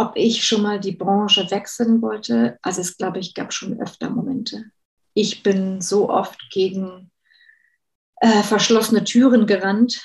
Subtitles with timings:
[0.00, 2.58] ob ich schon mal die Branche wechseln wollte.
[2.62, 4.64] Also es glaube ich gab schon öfter Momente.
[5.14, 7.10] Ich bin so oft gegen
[8.16, 10.02] äh, verschlossene Türen gerannt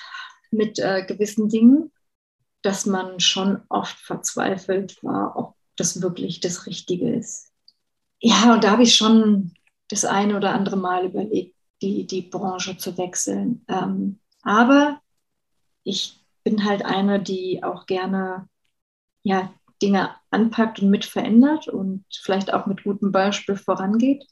[0.51, 1.91] mit äh, gewissen Dingen,
[2.61, 7.51] dass man schon oft verzweifelt war, ob das wirklich das Richtige ist.
[8.19, 9.53] Ja, und da habe ich schon
[9.89, 13.63] das eine oder andere Mal überlegt, die, die Branche zu wechseln.
[13.67, 15.01] Ähm, aber
[15.83, 18.47] ich bin halt eine, die auch gerne
[19.25, 24.25] ja, Dinge anpackt und mit verändert und vielleicht auch mit gutem Beispiel vorangeht.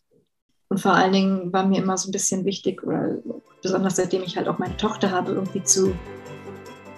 [0.69, 3.17] Und vor allen Dingen war mir immer so ein bisschen wichtig, oder
[3.61, 5.93] besonders seitdem ich halt auch meine Tochter habe, irgendwie zu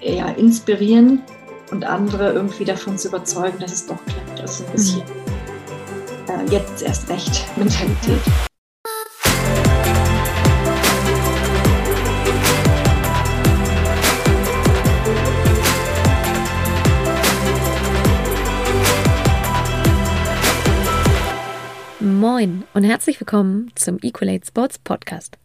[0.02, 1.23] ja, inspirieren
[1.72, 4.41] und andere irgendwie davon zu überzeugen, dass es doch klappt.
[4.41, 6.48] Also ein bisschen mhm.
[6.48, 8.22] äh, jetzt erst recht Mentalität.
[22.45, 25.39] Moin und herzlich willkommen zum Equalate Sports Podcast,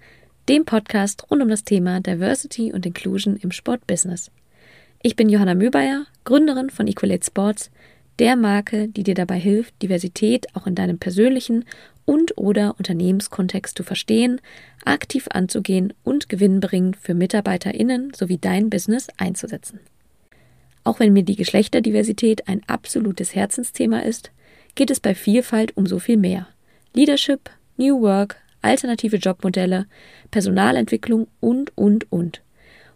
[0.51, 4.31] dem Podcast rund um das Thema Diversity und Inclusion im Sportbusiness.
[5.01, 7.71] Ich bin Johanna Mühlbayer, Gründerin von Equalate Sports,
[8.19, 11.65] der Marke, die dir dabei hilft, Diversität auch in deinem persönlichen
[12.05, 14.39] und oder Unternehmenskontext zu verstehen,
[14.85, 19.81] aktiv anzugehen und gewinnbringend für MitarbeiterInnen sowie dein Business einzusetzen.
[20.85, 24.33] Auch wenn mir die Geschlechterdiversität ein absolutes Herzensthema ist,
[24.75, 26.47] geht es bei Vielfalt um so viel mehr.
[26.93, 29.87] Leadership, New Work, alternative Jobmodelle,
[30.31, 32.43] Personalentwicklung und, und, und.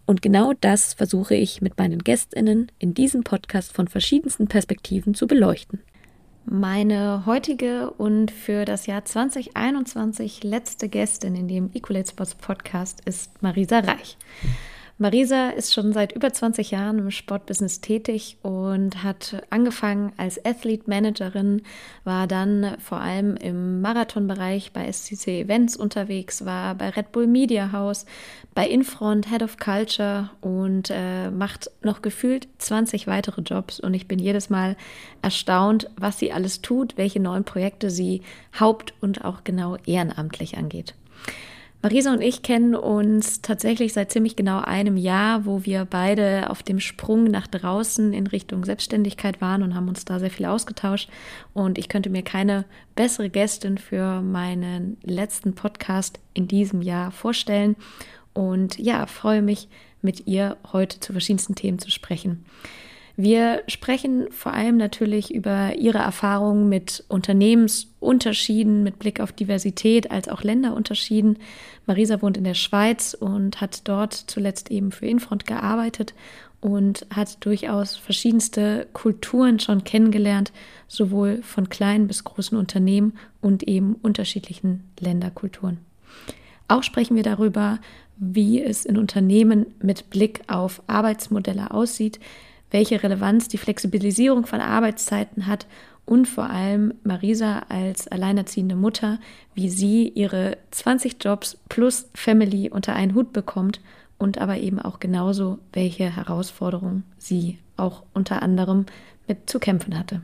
[0.06, 5.26] Und genau das versuche ich mit meinen Gästinnen in diesem Podcast von verschiedensten Perspektiven zu
[5.26, 5.80] beleuchten.
[6.44, 13.42] Meine heutige und für das Jahr 2021 letzte Gästin in dem Equalate Sports Podcast ist
[13.42, 14.18] Marisa Reich.
[14.96, 20.84] Marisa ist schon seit über 20 Jahren im Sportbusiness tätig und hat angefangen als Athlete
[20.86, 21.62] Managerin,
[22.04, 27.72] war dann vor allem im Marathonbereich bei SCC Events unterwegs, war bei Red Bull Media
[27.72, 28.06] House,
[28.54, 34.06] bei Infront Head of Culture und äh, macht noch gefühlt 20 weitere Jobs und ich
[34.06, 34.76] bin jedes Mal
[35.22, 38.22] erstaunt, was sie alles tut, welche neuen Projekte sie
[38.60, 40.94] haupt- und auch genau ehrenamtlich angeht.
[41.84, 46.62] Marisa und ich kennen uns tatsächlich seit ziemlich genau einem Jahr, wo wir beide auf
[46.62, 51.10] dem Sprung nach draußen in Richtung Selbstständigkeit waren und haben uns da sehr viel ausgetauscht.
[51.52, 57.76] Und ich könnte mir keine bessere Gästin für meinen letzten Podcast in diesem Jahr vorstellen.
[58.32, 59.68] Und ja, freue mich,
[60.00, 62.46] mit ihr heute zu verschiedensten Themen zu sprechen.
[63.16, 70.28] Wir sprechen vor allem natürlich über ihre Erfahrungen mit Unternehmensunterschieden, mit Blick auf Diversität als
[70.28, 71.38] auch Länderunterschieden.
[71.86, 76.12] Marisa wohnt in der Schweiz und hat dort zuletzt eben für Infront gearbeitet
[76.60, 80.50] und hat durchaus verschiedenste Kulturen schon kennengelernt,
[80.88, 85.78] sowohl von kleinen bis großen Unternehmen und eben unterschiedlichen Länderkulturen.
[86.66, 87.78] Auch sprechen wir darüber,
[88.16, 92.18] wie es in Unternehmen mit Blick auf Arbeitsmodelle aussieht,
[92.74, 95.68] welche Relevanz die Flexibilisierung von Arbeitszeiten hat
[96.06, 99.20] und vor allem Marisa als alleinerziehende Mutter,
[99.54, 103.80] wie sie ihre 20 Jobs plus Family unter einen Hut bekommt
[104.18, 108.86] und aber eben auch genauso, welche Herausforderungen sie auch unter anderem
[109.28, 110.22] mit zu kämpfen hatte.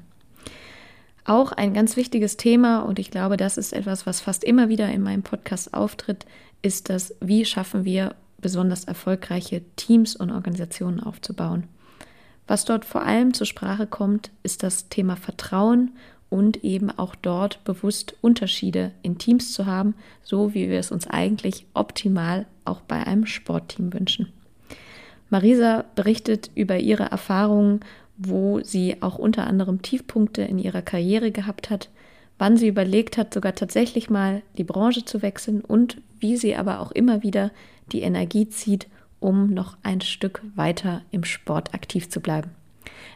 [1.24, 4.90] Auch ein ganz wichtiges Thema, und ich glaube, das ist etwas, was fast immer wieder
[4.90, 6.26] in meinem Podcast auftritt,
[6.62, 11.68] ist das, wie schaffen wir besonders erfolgreiche Teams und Organisationen aufzubauen.
[12.50, 15.92] Was dort vor allem zur Sprache kommt, ist das Thema Vertrauen
[16.30, 19.94] und eben auch dort bewusst Unterschiede in Teams zu haben,
[20.24, 24.32] so wie wir es uns eigentlich optimal auch bei einem Sportteam wünschen.
[25.28, 27.82] Marisa berichtet über ihre Erfahrungen,
[28.18, 31.88] wo sie auch unter anderem Tiefpunkte in ihrer Karriere gehabt hat,
[32.36, 36.80] wann sie überlegt hat, sogar tatsächlich mal die Branche zu wechseln und wie sie aber
[36.80, 37.52] auch immer wieder
[37.92, 38.88] die Energie zieht,
[39.20, 42.50] um noch ein Stück weiter im Sport aktiv zu bleiben.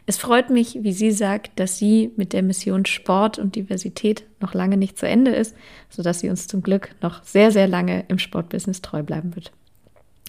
[0.05, 4.53] Es freut mich, wie sie sagt, dass sie mit der Mission Sport und Diversität noch
[4.53, 5.55] lange nicht zu Ende ist,
[5.89, 9.51] sodass sie uns zum Glück noch sehr, sehr lange im Sportbusiness treu bleiben wird.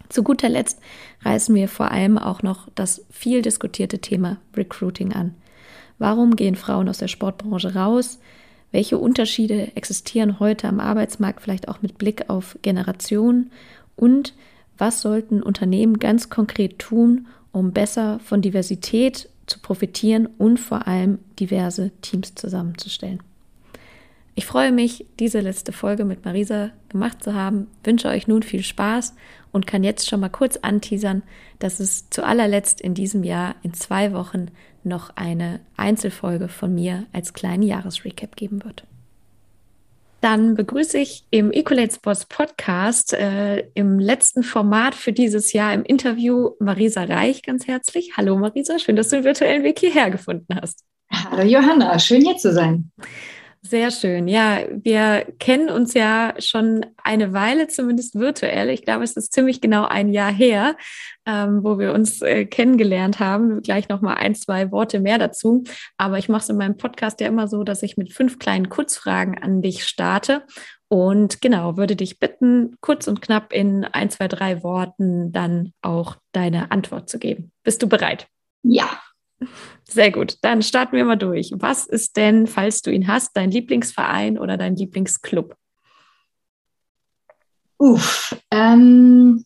[0.09, 0.81] Zu guter Letzt
[1.23, 5.35] reißen wir vor allem auch noch das viel diskutierte Thema Recruiting an.
[5.99, 8.19] Warum gehen Frauen aus der Sportbranche raus?
[8.73, 13.51] Welche Unterschiede existieren heute am Arbeitsmarkt, vielleicht auch mit Blick auf Generationen?
[13.97, 14.35] Und
[14.79, 21.19] was sollten Unternehmen ganz konkret tun, um besser von Diversität zu profitieren und vor allem
[21.39, 23.21] diverse Teams zusammenzustellen.
[24.39, 28.63] Ich freue mich, diese letzte Folge mit Marisa gemacht zu haben, wünsche euch nun viel
[28.63, 29.15] Spaß
[29.51, 31.23] und kann jetzt schon mal kurz anteasern,
[31.59, 34.49] dass es zu allerletzt in diesem Jahr in zwei Wochen
[34.85, 38.85] noch eine Einzelfolge von mir als kleinen Jahresrecap geben wird.
[40.21, 45.85] Dann begrüße ich im Ecolate Sports Podcast äh, im letzten Format für dieses Jahr im
[45.85, 48.13] Interview Marisa Reich ganz herzlich.
[48.17, 50.85] Hallo Marisa, schön, dass du den virtuellen Weg hierher gefunden hast.
[51.13, 52.91] Hallo Johanna, schön hier zu sein.
[53.69, 54.29] Sehr schön.
[54.29, 58.71] Ja, wir kennen uns ja schon eine Weile, zumindest virtuell.
[58.71, 60.77] Ich glaube, es ist ziemlich genau ein Jahr her,
[61.27, 63.63] ähm, wo wir uns äh, kennengelernt haben.
[63.63, 65.65] Gleich noch mal ein, zwei Worte mehr dazu.
[65.97, 68.69] Aber ich mache es in meinem Podcast ja immer so, dass ich mit fünf kleinen
[68.69, 70.45] Kurzfragen an dich starte.
[70.89, 76.17] Und genau, würde dich bitten, kurz und knapp in ein, zwei, drei Worten dann auch
[76.31, 77.51] deine Antwort zu geben.
[77.65, 78.29] Bist du bereit?
[78.63, 79.01] Ja.
[79.85, 81.53] Sehr gut, dann starten wir mal durch.
[81.55, 85.55] Was ist denn, falls du ihn hast, dein Lieblingsverein oder dein Lieblingsclub?
[87.79, 89.45] Uff, ähm,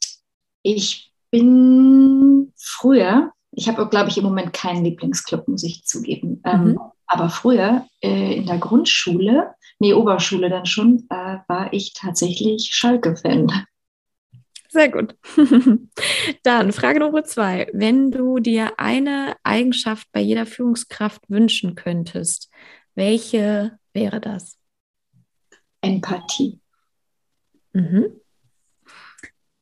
[0.63, 6.41] ich bin früher, ich habe, glaube ich, im Moment keinen Lieblingsclub, muss ich zugeben.
[6.45, 6.81] Ähm, mhm.
[7.07, 13.67] aber früher äh, in der Grundschule, nee, Oberschule dann schon, äh, war ich tatsächlich Schalke-Fan.
[14.71, 15.17] Sehr gut.
[16.45, 17.69] Dann Frage Nummer zwei.
[17.73, 22.51] Wenn du dir eine Eigenschaft bei jeder Führungskraft wünschen könntest,
[22.95, 24.57] welche wäre das?
[25.81, 26.61] Empathie.
[27.73, 28.21] Mhm.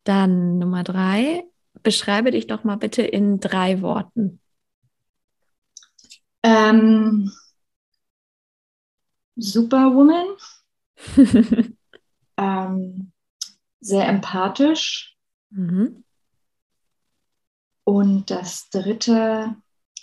[0.04, 1.44] Dann Nummer drei.
[1.82, 4.40] Beschreibe dich doch mal bitte in drei Worten.
[6.42, 7.32] Ähm,
[9.36, 10.26] Superwoman.
[12.36, 13.12] ähm,
[13.80, 15.16] sehr empathisch.
[15.50, 16.04] Mhm.
[17.84, 19.56] Und das dritte,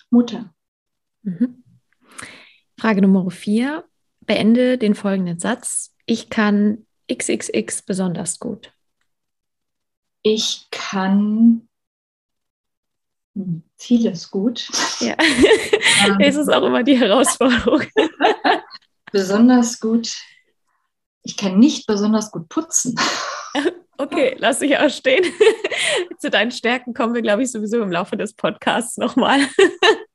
[0.09, 0.53] Mutter.
[1.21, 1.63] Mhm.
[2.79, 3.85] Frage Nummer vier.
[4.21, 5.93] Beende den folgenden Satz.
[6.07, 8.71] Ich kann XXX besonders gut.
[10.23, 11.67] Ich kann
[13.77, 14.67] vieles gut.
[14.99, 15.15] Ja,
[16.19, 17.83] es ist auch immer die Herausforderung.
[19.11, 20.11] besonders gut.
[21.23, 22.95] Ich kann nicht besonders gut putzen.
[23.97, 25.23] Okay, lass dich auch stehen.
[26.19, 29.39] Zu deinen Stärken kommen wir, glaube ich, sowieso im Laufe des Podcasts nochmal.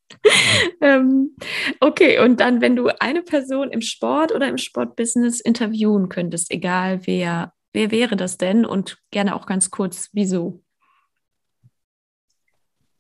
[0.83, 1.35] ähm,
[1.81, 7.07] okay, und dann, wenn du eine Person im Sport oder im Sportbusiness interviewen könntest, egal
[7.07, 8.67] wer, wer wäre das denn?
[8.67, 10.63] Und gerne auch ganz kurz, wieso?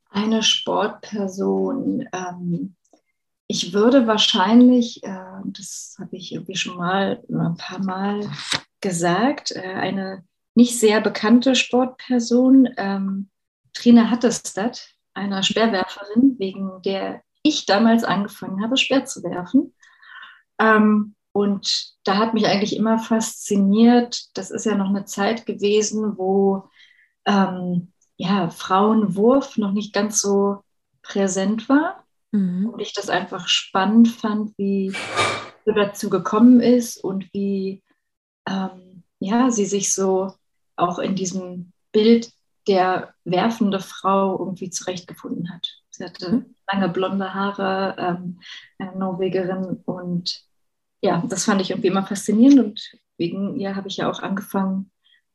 [0.08, 2.08] Eine Sportperson.
[2.12, 2.74] Ähm,
[3.46, 8.30] ich würde wahrscheinlich, äh, das habe ich irgendwie schon mal ein paar Mal
[8.80, 10.24] gesagt, äh, eine
[10.54, 13.30] nicht sehr bekannte Sportperson, ähm,
[13.72, 19.74] Trina Hattestad, einer Speerwerferin, wegen der ich damals angefangen habe, Speer zu werfen.
[20.58, 26.18] Ähm, und da hat mich eigentlich immer fasziniert, das ist ja noch eine Zeit gewesen,
[26.18, 26.68] wo
[27.24, 30.62] ähm, ja, Frauenwurf noch nicht ganz so
[31.02, 32.04] präsent war.
[32.32, 32.70] Mhm.
[32.70, 34.92] Und ich das einfach spannend fand, wie
[35.64, 37.82] so dazu gekommen ist und wie
[38.48, 40.32] ähm, ja, sie sich so
[40.76, 42.32] auch in diesem Bild
[42.66, 45.68] der werfende Frau irgendwie zurechtgefunden hat.
[45.90, 46.54] Sie hatte mhm.
[46.70, 48.40] lange blonde Haare, ähm,
[48.78, 50.42] eine Norwegerin und
[51.02, 54.90] ja, das fand ich irgendwie immer faszinierend und wegen ihr habe ich ja auch angefangen,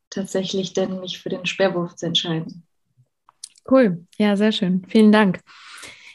[0.09, 2.65] tatsächlich denn mich für den Sperrwurf zu entscheiden.
[3.69, 4.85] Cool, ja, sehr schön.
[4.87, 5.41] Vielen Dank.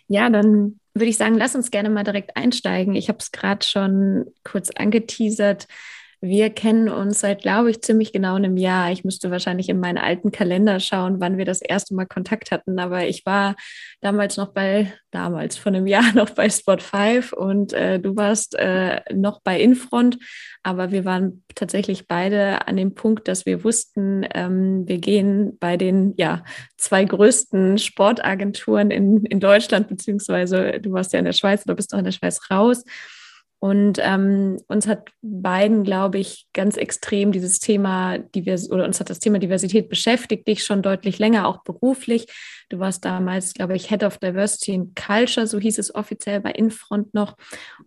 [0.06, 2.94] Ja, dann würde ich sagen, lass uns gerne mal direkt einsteigen.
[2.94, 5.66] Ich habe es gerade schon kurz angeteasert.
[6.23, 8.93] Wir kennen uns seit, glaube ich, ziemlich genau einem Jahr.
[8.93, 12.79] Ich müsste wahrscheinlich in meinen alten Kalender schauen, wann wir das erste Mal Kontakt hatten.
[12.79, 13.57] Aber ich war
[14.03, 18.55] damals noch bei, damals vor einem Jahr noch bei Spot 5 und äh, du warst
[18.59, 20.19] äh, noch bei Infront.
[20.62, 25.79] Aber wir waren tatsächlich beide an dem Punkt, dass wir wussten, ähm, wir gehen bei
[25.79, 26.45] den ja,
[26.77, 31.95] zwei größten Sportagenturen in, in Deutschland, beziehungsweise du warst ja in der Schweiz oder bist
[31.95, 32.85] auch in der Schweiz raus.
[33.62, 39.11] Und ähm, uns hat beiden, glaube ich, ganz extrem dieses Thema Divers oder uns hat
[39.11, 42.26] das Thema Diversität beschäftigt, dich schon deutlich länger, auch beruflich.
[42.71, 46.52] Du warst damals, glaube ich, Head of Diversity and Culture, so hieß es offiziell bei
[46.52, 47.37] Infront noch.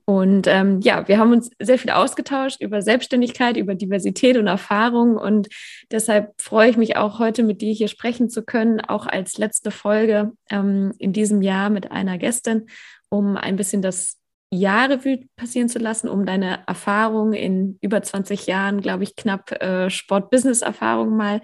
[0.05, 5.17] Und ähm, ja, wir haben uns sehr viel ausgetauscht über Selbstständigkeit, über Diversität und Erfahrung.
[5.17, 5.47] Und
[5.89, 9.71] deshalb freue ich mich auch heute mit dir hier sprechen zu können, auch als letzte
[9.71, 12.67] Folge ähm, in diesem Jahr mit einer Gästin,
[13.09, 14.19] um ein bisschen das
[14.53, 14.99] Jahre
[15.35, 21.15] passieren zu lassen, um deine Erfahrung in über 20 Jahren, glaube ich, knapp äh, Sport-Business-Erfahrung
[21.15, 21.41] mal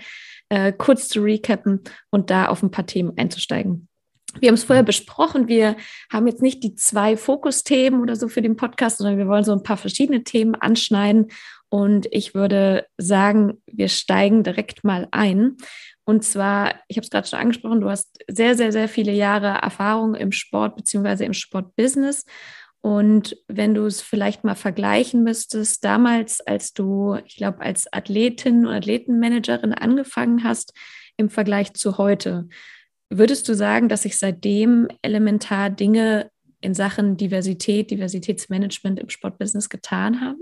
[0.49, 3.87] äh, kurz zu recappen und da auf ein paar Themen einzusteigen.
[4.39, 5.75] wir haben es vorher besprochen, wir
[6.11, 9.53] haben jetzt nicht die zwei Fokusthemen oder so für den Podcast, sondern wir wollen so
[9.53, 11.27] ein paar verschiedene Themen anschneiden.
[11.69, 15.57] Und ich würde sagen, wir steigen direkt mal ein.
[16.03, 19.59] Und zwar, ich habe es gerade schon angesprochen, du hast sehr, sehr, sehr viele Jahre
[19.61, 21.25] Erfahrung im Sport bzw.
[21.25, 22.25] im Sportbusiness.
[22.81, 28.65] Und wenn du es vielleicht mal vergleichen müsstest, damals, als du, ich glaube, als Athletin
[28.65, 30.73] und Athletenmanagerin angefangen hast,
[31.17, 32.47] im Vergleich zu heute,
[33.09, 36.29] Würdest du sagen, dass sich seitdem elementar Dinge
[36.61, 40.41] in Sachen Diversität, Diversitätsmanagement im Sportbusiness getan haben?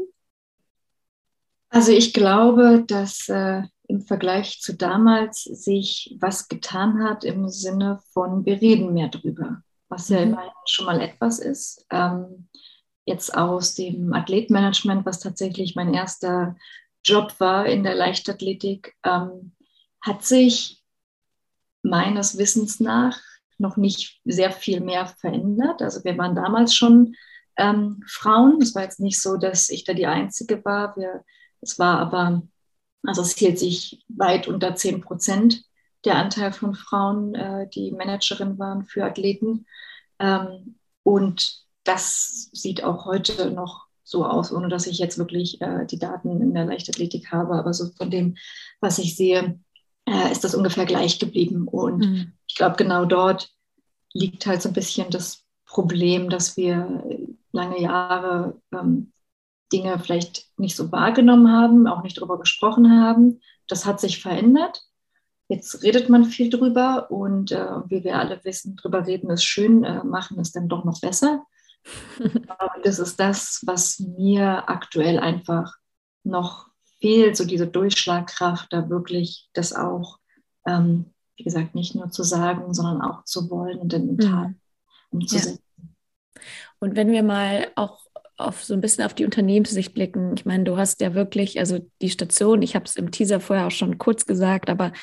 [1.70, 8.00] Also ich glaube, dass äh, im Vergleich zu damals sich was getan hat im Sinne
[8.12, 10.34] von, wir reden mehr drüber, was ja mhm.
[10.34, 11.86] immerhin schon mal etwas ist.
[11.92, 12.50] Ähm,
[13.06, 16.56] jetzt aus dem Athletmanagement, was tatsächlich mein erster
[17.04, 19.54] Job war in der Leichtathletik, ähm,
[20.02, 20.84] hat sich
[21.82, 23.18] meines Wissens nach
[23.58, 25.82] noch nicht sehr viel mehr verändert.
[25.82, 27.16] Also wir waren damals schon
[27.58, 28.62] ähm, Frauen.
[28.62, 30.96] Es war jetzt nicht so, dass ich da die Einzige war.
[30.96, 31.24] Wir,
[31.62, 32.44] es war aber,
[33.04, 35.64] also es hielt sich weit unter 10 Prozent
[36.06, 39.66] der Anteil von Frauen, äh, die Managerin waren für Athleten.
[40.20, 45.86] Ähm, und das sieht auch heute noch so aus, ohne dass ich jetzt wirklich äh,
[45.86, 47.56] die Daten in der Leichtathletik habe.
[47.56, 48.38] Aber so von dem,
[48.80, 49.60] was ich sehe,
[50.06, 51.68] äh, ist das ungefähr gleich geblieben.
[51.68, 52.34] Und mhm.
[52.48, 53.50] ich glaube, genau dort
[54.14, 57.04] liegt halt so ein bisschen das Problem, dass wir
[57.52, 59.12] lange Jahre ähm,
[59.74, 63.42] Dinge vielleicht nicht so wahrgenommen haben, auch nicht darüber gesprochen haben.
[63.68, 64.87] Das hat sich verändert.
[65.50, 69.84] Jetzt redet man viel drüber und äh, wie wir alle wissen, drüber reden ist schön,
[69.84, 71.46] äh, machen ist dann doch noch besser.
[72.84, 75.76] das ist das, was mir aktuell einfach
[76.24, 76.68] noch
[77.00, 80.20] fehlt so diese Durchschlagkraft, da wirklich das auch,
[80.66, 84.52] ähm, wie gesagt, nicht nur zu sagen, sondern auch zu wollen und in den Tat
[85.12, 85.62] umzusetzen.
[85.78, 86.44] Ja.
[86.80, 90.34] Und wenn wir mal auch auf so ein bisschen auf die Unternehmenssicht blicken.
[90.38, 93.66] Ich meine, du hast ja wirklich, also die Station, ich habe es im Teaser vorher
[93.66, 94.94] auch schon kurz gesagt, aber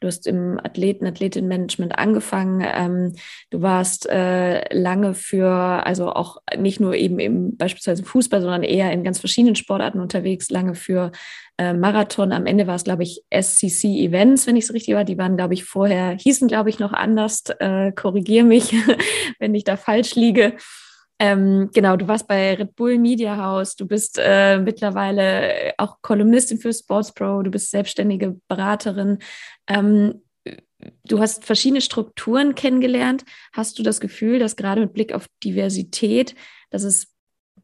[0.00, 2.64] du hast im Athleten, Athletenmanagement angefangen.
[2.66, 3.12] Ähm,
[3.50, 8.92] du warst äh, lange für, also auch nicht nur eben im beispielsweise Fußball, sondern eher
[8.92, 11.12] in ganz verschiedenen Sportarten unterwegs, lange für
[11.58, 12.32] äh, Marathon.
[12.32, 15.04] Am Ende war es, glaube ich, SCC Events, wenn ich es richtig war.
[15.04, 17.44] Die waren, glaube ich, vorher, hießen, glaube ich, noch anders.
[17.60, 18.74] Äh, Korrigiere mich,
[19.38, 20.56] wenn ich da falsch liege.
[21.24, 26.58] Ähm, genau, du warst bei Red Bull Media House, du bist äh, mittlerweile auch Kolumnistin
[26.58, 29.20] für Sports Pro, du bist selbstständige Beraterin.
[29.66, 30.20] Ähm,
[31.04, 33.24] du hast verschiedene Strukturen kennengelernt.
[33.54, 36.34] Hast du das Gefühl, dass gerade mit Blick auf Diversität,
[36.68, 37.06] dass es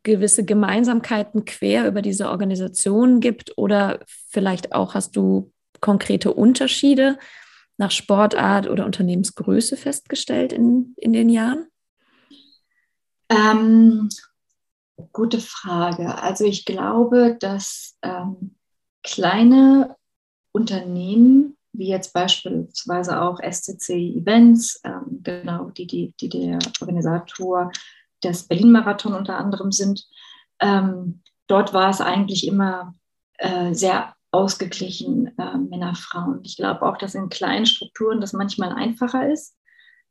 [0.05, 5.53] gewisse Gemeinsamkeiten quer über diese Organisationen gibt oder vielleicht auch hast du
[5.83, 7.19] konkrete Unterschiede
[7.77, 11.70] nach Sportart oder Unternehmensgröße festgestellt in, in den Jahren?
[13.31, 14.09] Ähm,
[15.13, 16.21] gute Frage.
[16.21, 18.57] Also ich glaube, dass ähm,
[19.03, 19.97] kleine
[20.53, 27.71] Unternehmen, wie jetzt beispielsweise auch SCC Events, ähm, genau, die, die, die der Organisator
[28.23, 30.07] des Berlin-Marathon unter anderem sind,
[30.59, 32.95] ähm, dort war es eigentlich immer
[33.39, 36.41] äh, sehr ausgeglichen, äh, Männer, Frauen.
[36.43, 39.57] Ich glaube auch, dass in kleinen Strukturen das manchmal einfacher ist.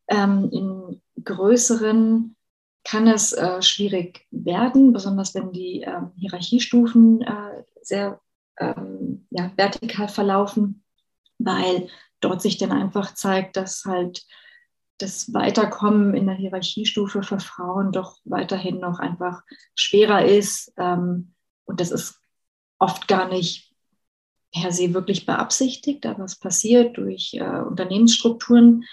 [0.08, 2.36] Ähm, in größeren
[2.84, 8.20] kann es äh, schwierig werden, besonders wenn die äh, Hierarchiestufen äh, sehr
[8.60, 10.84] ähm, ja, vertikal verlaufen,
[11.38, 14.26] weil dort sich dann einfach zeigt, dass halt
[14.98, 19.44] das Weiterkommen in der Hierarchiestufe für Frauen doch weiterhin noch einfach
[19.74, 20.74] schwerer ist.
[20.78, 21.34] Ähm,
[21.66, 22.20] und das ist
[22.80, 23.74] oft gar nicht
[24.52, 28.84] per se wirklich beabsichtigt, aber es passiert durch äh, Unternehmensstrukturen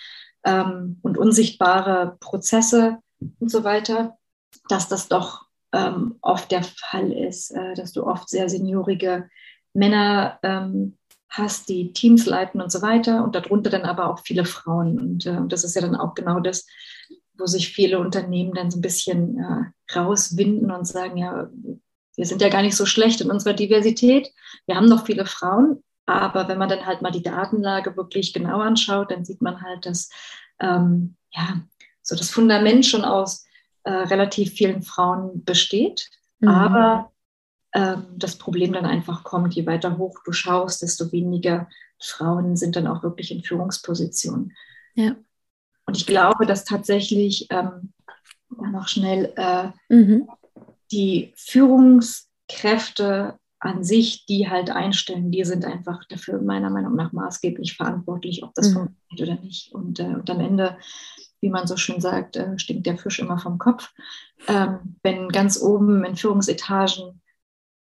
[0.45, 4.17] ähm, und unsichtbare Prozesse, und so weiter,
[4.69, 9.29] dass das doch ähm, oft der Fall ist, äh, dass du oft sehr seniorige
[9.75, 10.97] Männer ähm,
[11.29, 14.99] hast, die Teams leiten und so weiter und darunter dann aber auch viele Frauen.
[14.99, 16.67] Und äh, das ist ja dann auch genau das,
[17.39, 21.51] wo sich viele Unternehmen dann so ein bisschen äh, rauswinden und sagen, ja,
[22.17, 24.33] wir sind ja gar nicht so schlecht in unserer Diversität.
[24.67, 28.61] Wir haben noch viele Frauen, aber wenn man dann halt mal die Datenlage wirklich genau
[28.61, 30.09] anschaut, dann sieht man halt, dass
[30.61, 31.61] ähm, ja,
[32.07, 33.45] so das Fundament schon aus
[33.83, 36.09] äh, relativ vielen Frauen besteht.
[36.39, 36.49] Mhm.
[36.49, 37.13] Aber
[37.73, 41.69] äh, das Problem dann einfach kommt, je weiter hoch du schaust, desto weniger
[42.01, 44.53] Frauen sind dann auch wirklich in Führungspositionen.
[44.95, 45.17] Ja.
[45.85, 47.93] Und ich glaube, dass tatsächlich ähm,
[48.51, 50.29] noch schnell äh, mhm.
[50.93, 57.77] die Führungskräfte an sich, die halt einstellen, die sind einfach dafür meiner Meinung nach maßgeblich
[57.77, 58.75] verantwortlich, ob das mhm.
[58.75, 59.73] funktioniert oder nicht.
[59.73, 60.77] Und, äh, und am Ende
[61.41, 63.93] wie man so schön sagt, äh, stinkt der Fisch immer vom Kopf.
[64.49, 67.21] Ähm, wenn ganz oben in Führungsetagen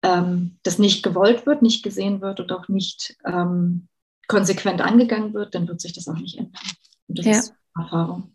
[0.03, 3.87] ähm, das nicht gewollt wird, nicht gesehen wird und auch nicht ähm,
[4.27, 6.61] konsequent angegangen wird, dann wird sich das auch nicht ändern.
[7.07, 7.31] Und das ja.
[7.33, 8.31] ist Erfahrung.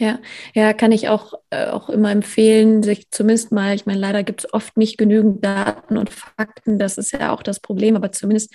[0.00, 0.20] Ja,
[0.54, 4.44] ja, kann ich auch, äh, auch immer empfehlen, sich zumindest mal, ich meine, leider gibt
[4.44, 8.54] es oft nicht genügend Daten und Fakten, das ist ja auch das Problem, aber zumindest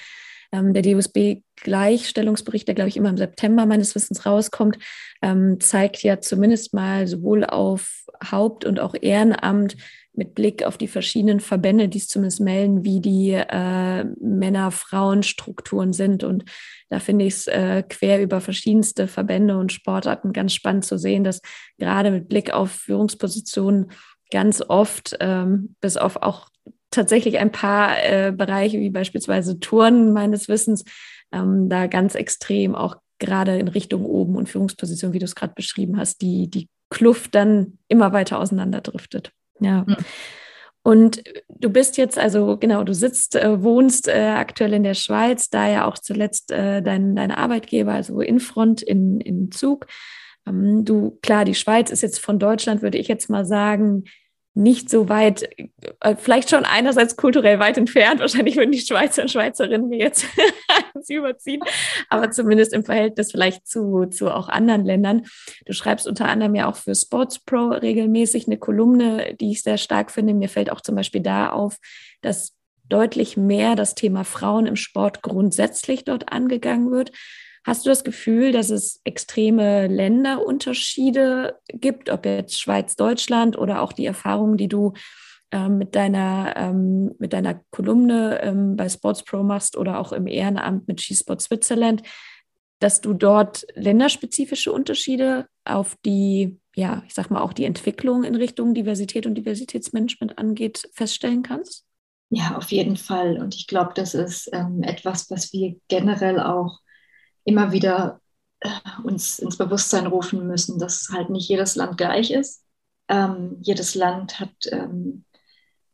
[0.53, 4.77] ähm, der DUSB-Gleichstellungsbericht, der, glaube ich, immer im September meines Wissens rauskommt,
[5.21, 9.75] ähm, zeigt ja zumindest mal sowohl auf Haupt- und auch Ehrenamt
[10.15, 16.23] mit Blick auf die verschiedenen Verbände, die es zumindest melden, wie die äh, Männer-Frauen-Strukturen sind.
[16.23, 16.45] Und
[16.89, 21.23] da finde ich es äh, quer über verschiedenste Verbände und Sportarten ganz spannend zu sehen,
[21.23, 21.41] dass
[21.79, 23.91] gerade mit Blick auf Führungspositionen
[24.31, 26.47] ganz oft, ähm, bis auf auch
[26.93, 30.83] tatsächlich ein paar äh, Bereiche, wie beispielsweise Touren meines Wissens,
[31.31, 35.53] ähm, da ganz extrem auch gerade in Richtung oben und Führungspositionen, wie du es gerade
[35.55, 39.31] beschrieben hast, die, die Kluft dann immer weiter auseinanderdriftet.
[39.59, 39.85] Ja.
[39.87, 39.97] Mhm.
[40.85, 45.49] Und du bist jetzt, also genau, du sitzt, äh, wohnst äh, aktuell in der Schweiz,
[45.49, 49.87] da ja auch zuletzt äh, dein, dein Arbeitgeber, also Infront in, in Zug.
[50.45, 54.03] Ähm, du, klar, die Schweiz ist jetzt von Deutschland, würde ich jetzt mal sagen,
[54.55, 55.49] nicht so weit,
[56.01, 58.19] äh, vielleicht schon einerseits kulturell weit entfernt.
[58.19, 60.25] Wahrscheinlich würden die Schweizer und Schweizerinnen mir jetzt
[61.09, 61.61] überziehen,
[62.09, 65.23] aber zumindest im Verhältnis vielleicht zu, zu auch anderen Ländern.
[65.65, 69.77] Du schreibst unter anderem ja auch für Sports Pro regelmäßig eine Kolumne, die ich sehr
[69.77, 70.33] stark finde.
[70.33, 71.77] Mir fällt auch zum Beispiel da auf,
[72.21, 72.53] dass
[72.89, 77.11] deutlich mehr das Thema Frauen im Sport grundsätzlich dort angegangen wird.
[77.65, 83.93] Hast du das Gefühl, dass es extreme Länderunterschiede gibt, ob jetzt Schweiz, Deutschland oder auch
[83.93, 84.93] die Erfahrungen, die du
[85.51, 90.27] ähm, mit, deiner, ähm, mit deiner Kolumne ähm, bei Sports Pro machst oder auch im
[90.27, 92.03] Ehrenamt mit Skisport Switzerland,
[92.79, 98.35] dass du dort länderspezifische Unterschiede auf die, ja, ich sag mal, auch die Entwicklung in
[98.35, 101.85] Richtung Diversität und Diversitätsmanagement angeht, feststellen kannst?
[102.29, 103.37] Ja, auf jeden Fall.
[103.39, 106.79] Und ich glaube, das ist ähm, etwas, was wir generell auch
[107.45, 108.21] immer wieder
[108.59, 108.69] äh,
[109.03, 112.63] uns ins Bewusstsein rufen müssen, dass halt nicht jedes Land gleich ist.
[113.09, 115.25] Ähm, jedes Land hat ähm,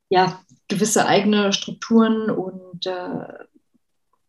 [0.09, 3.45] ja gewisse eigene Strukturen und, äh,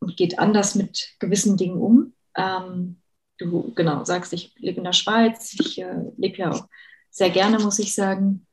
[0.01, 2.15] und geht anders mit gewissen Dingen um.
[2.35, 3.01] Ähm,
[3.39, 6.69] du genau sagst, ich lebe in der Schweiz, ich äh, lebe ja auch
[7.11, 8.47] sehr gerne, muss ich sagen.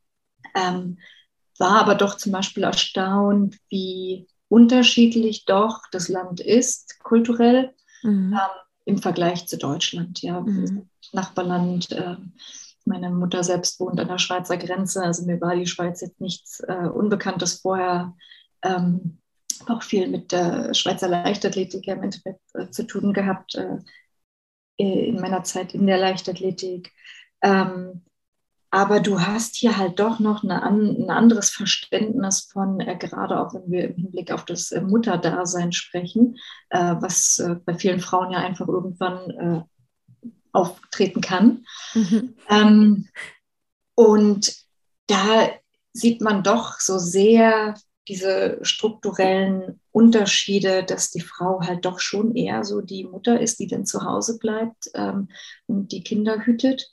[0.56, 0.98] Ähm,
[1.60, 8.34] war aber doch zum Beispiel erstaunt, wie unterschiedlich doch das Land ist kulturell mhm.
[8.34, 8.40] ähm,
[8.86, 10.22] im Vergleich zu Deutschland.
[10.22, 10.90] Ja, mhm.
[11.12, 11.92] Nachbarland.
[11.92, 12.18] Äh,
[12.86, 16.62] meine Mutter selbst wohnt an der Schweizer Grenze, also mir war die Schweiz jetzt nichts
[16.62, 18.16] äh, Unbekanntes vorher.
[18.64, 19.20] Ähm,
[19.68, 23.78] auch viel mit der Schweizer Leichtathletik im Endeffekt äh, zu tun gehabt äh,
[24.78, 26.94] in meiner Zeit in der Leichtathletik.
[27.42, 28.04] Ähm,
[28.70, 33.54] aber du hast hier halt doch noch eine, ein anderes Verständnis von, äh, gerade auch
[33.54, 36.38] wenn wir im Hinblick auf das äh, Mutterdasein sprechen,
[36.70, 39.62] äh, was äh, bei vielen Frauen ja einfach irgendwann äh,
[40.52, 41.66] auftreten kann.
[41.94, 42.36] Mhm.
[42.50, 43.08] Ähm,
[43.96, 44.54] und
[45.08, 45.50] da
[45.94, 47.76] sieht man doch so sehr
[48.08, 53.68] diese strukturellen Unterschiede, dass die Frau halt doch schon eher so die Mutter ist, die
[53.68, 55.30] dann zu Hause bleibt ähm,
[55.68, 56.90] und die Kinder hütet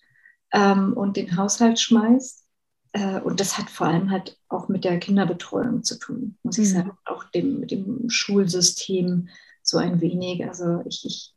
[0.55, 2.45] ähm, und den Haushalt schmeißt.
[2.93, 6.69] Äh, und das hat vor allem halt auch mit der Kinderbetreuung zu tun, muss ich
[6.69, 6.73] mhm.
[6.73, 9.29] sagen, auch dem, mit dem Schulsystem
[9.63, 10.47] so ein wenig.
[10.47, 11.35] Also ich, ich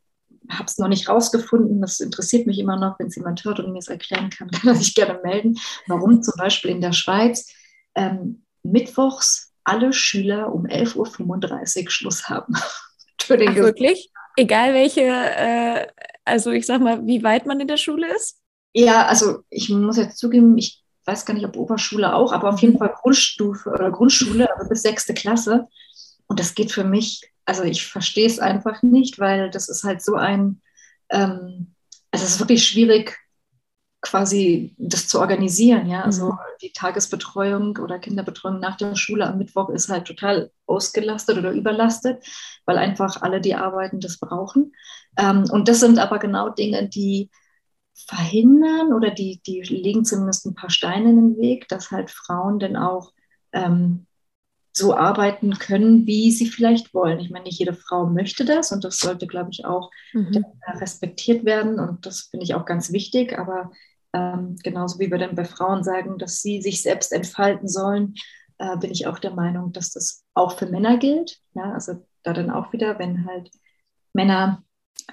[0.50, 1.82] habe es noch nicht rausgefunden.
[1.82, 3.00] Das interessiert mich immer noch.
[3.00, 5.58] Wenn es jemand hört und mir es erklären kann, kann er sich gerne melden.
[5.88, 7.52] Warum zum Beispiel in der Schweiz
[7.96, 12.54] ähm, mittwochs alle Schüler um 11.35 Uhr Schluss haben.
[13.56, 14.12] Ach, wirklich?
[14.38, 15.88] Egal welche, äh,
[16.24, 18.40] also ich sag mal, wie weit man in der Schule ist?
[18.78, 22.60] Ja, also ich muss jetzt zugeben, ich weiß gar nicht, ob Oberschule auch, aber auf
[22.60, 22.78] jeden.
[22.78, 25.68] Fall Grundstufe oder Grundschule, also bis sechste Klasse.
[26.28, 30.04] Und das geht für mich, also ich verstehe es einfach nicht, weil das ist halt
[30.04, 30.62] so ein,
[31.10, 31.74] ähm,
[32.12, 33.18] also es ist wirklich schwierig,
[34.02, 35.90] quasi das zu organisieren.
[35.90, 36.38] Ja, also mhm.
[36.62, 42.24] die Tagesbetreuung oder Kinderbetreuung nach der Schule am Mittwoch ist halt total ausgelastet oder überlastet,
[42.66, 44.76] weil einfach alle, die arbeiten, das brauchen.
[45.18, 47.32] Ähm, und das sind aber genau Dinge, die
[48.06, 52.60] verhindern oder die, die legen zumindest ein paar Steine in den Weg, dass halt Frauen
[52.60, 53.12] dann auch
[53.54, 54.06] ähm,
[54.72, 57.20] so arbeiten können, wie sie vielleicht wollen.
[57.20, 60.46] Ich meine, nicht jede Frau möchte das und das sollte, glaube ich, auch mhm.
[60.68, 63.38] respektiert werden und das finde ich auch ganz wichtig.
[63.38, 63.72] Aber
[64.14, 68.14] ähm, genauso wie wir dann bei Frauen sagen, dass sie sich selbst entfalten sollen,
[68.60, 71.40] äh, bin ich auch der Meinung, dass das auch für Männer gilt.
[71.56, 73.50] Ja, also da dann auch wieder, wenn halt
[74.14, 74.64] Männer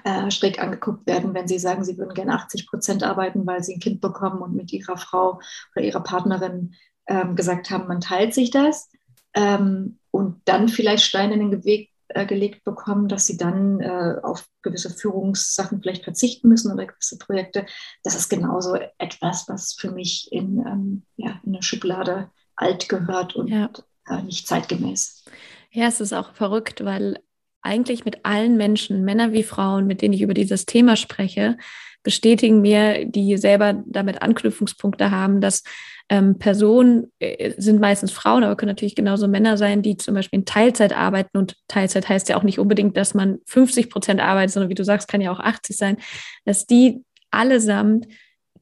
[0.03, 3.75] äh, schräg angeguckt werden, wenn sie sagen, sie würden gerne 80 Prozent arbeiten, weil sie
[3.75, 5.39] ein Kind bekommen und mit ihrer Frau
[5.75, 6.73] oder ihrer Partnerin
[7.07, 8.89] ähm, gesagt haben, man teilt sich das.
[9.33, 14.15] Ähm, und dann vielleicht Steine in den Weg äh, gelegt bekommen, dass sie dann äh,
[14.21, 17.65] auf gewisse Führungssachen vielleicht verzichten müssen oder gewisse Projekte.
[18.03, 23.35] Das ist genauso etwas, was für mich in, ähm, ja, in eine Schublade alt gehört
[23.35, 23.69] und ja.
[24.07, 25.25] äh, nicht zeitgemäß.
[25.71, 27.19] Ja, es ist auch verrückt, weil
[27.65, 31.57] eigentlich mit allen Menschen, Männer wie Frauen, mit denen ich über dieses Thema spreche,
[32.03, 35.63] bestätigen mir, die selber damit Anknüpfungspunkte haben, dass
[36.07, 40.39] ähm, Personen äh, sind meistens Frauen, aber können natürlich genauso Männer sein, die zum Beispiel
[40.39, 41.37] in Teilzeit arbeiten.
[41.37, 44.85] Und Teilzeit heißt ja auch nicht unbedingt, dass man 50 Prozent arbeitet, sondern wie du
[44.85, 45.97] sagst, kann ja auch 80 sein,
[46.45, 48.07] dass die allesamt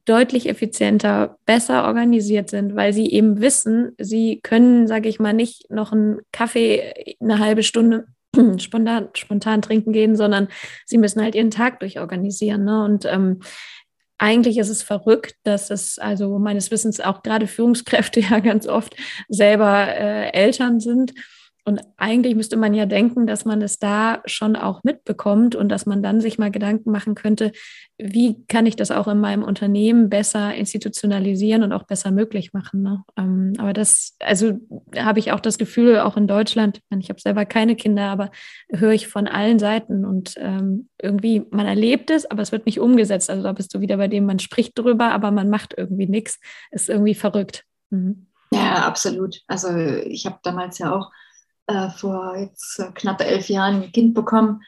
[0.06, 5.70] deutlich effizienter, besser organisiert sind, weil sie eben wissen, sie können, sage ich mal, nicht
[5.70, 8.06] noch einen Kaffee eine halbe Stunde
[8.58, 10.48] spontan, spontan trinken gehen, sondern
[10.86, 12.64] sie müssen halt ihren Tag durchorganisieren.
[12.64, 12.84] Ne?
[12.84, 13.40] Und ähm,
[14.18, 18.96] eigentlich ist es verrückt, dass es also meines Wissens auch gerade Führungskräfte ja ganz oft
[19.28, 21.12] selber äh, Eltern sind
[21.66, 25.86] und eigentlich müsste man ja denken, dass man es da schon auch mitbekommt und dass
[25.86, 27.52] man dann sich mal Gedanken machen könnte,
[27.96, 32.82] wie kann ich das auch in meinem Unternehmen besser institutionalisieren und auch besser möglich machen.
[32.82, 33.02] Ne?
[33.16, 34.60] Ähm, aber das, also
[34.94, 38.30] habe ich auch das Gefühl, auch in Deutschland, ich habe selber keine Kinder, aber
[38.70, 42.78] höre ich von allen Seiten und ähm, irgendwie, man erlebt es, aber es wird nicht
[42.78, 43.30] umgesetzt.
[43.30, 46.40] Also da bist du wieder bei dem, man spricht drüber, aber man macht irgendwie nichts.
[46.70, 47.64] Ist irgendwie verrückt.
[47.88, 48.26] Mhm.
[48.52, 49.40] Ja, absolut.
[49.46, 51.10] Also ich habe damals ja auch
[51.66, 54.62] äh, vor jetzt äh, knapp elf Jahren ein Kind bekommen.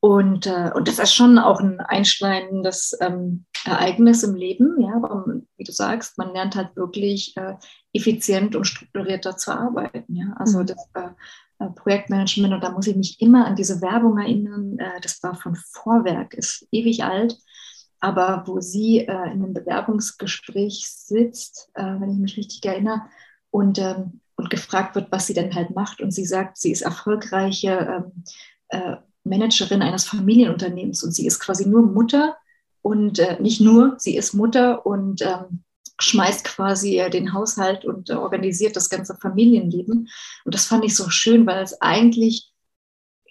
[0.00, 4.80] Und, äh, und das ist schon auch ein einschneidendes ähm, Ereignis im Leben.
[4.80, 5.24] Ja, aber
[5.56, 7.56] wie du sagst, man lernt halt wirklich äh,
[7.92, 10.14] effizient und strukturierter zu arbeiten.
[10.14, 10.34] Ja?
[10.36, 10.66] Also mhm.
[10.66, 11.08] das äh,
[11.58, 15.56] äh, Projektmanagement, und da muss ich mich immer an diese Werbung erinnern, das war von
[15.56, 17.36] Vorwerk, ist ewig alt.
[18.00, 23.02] Aber wo sie in einem Bewerbungsgespräch sitzt, wenn ich mich richtig erinnere,
[23.50, 26.00] und ähm, und gefragt wird, was sie denn halt macht.
[26.00, 28.24] Und sie sagt, sie ist erfolgreiche ähm,
[28.68, 32.36] äh, Managerin eines Familienunternehmens und sie ist quasi nur Mutter
[32.80, 35.64] und äh, nicht nur, sie ist Mutter und ähm,
[36.00, 40.08] schmeißt quasi äh, den Haushalt und äh, organisiert das ganze Familienleben.
[40.44, 42.52] Und das fand ich so schön, weil es eigentlich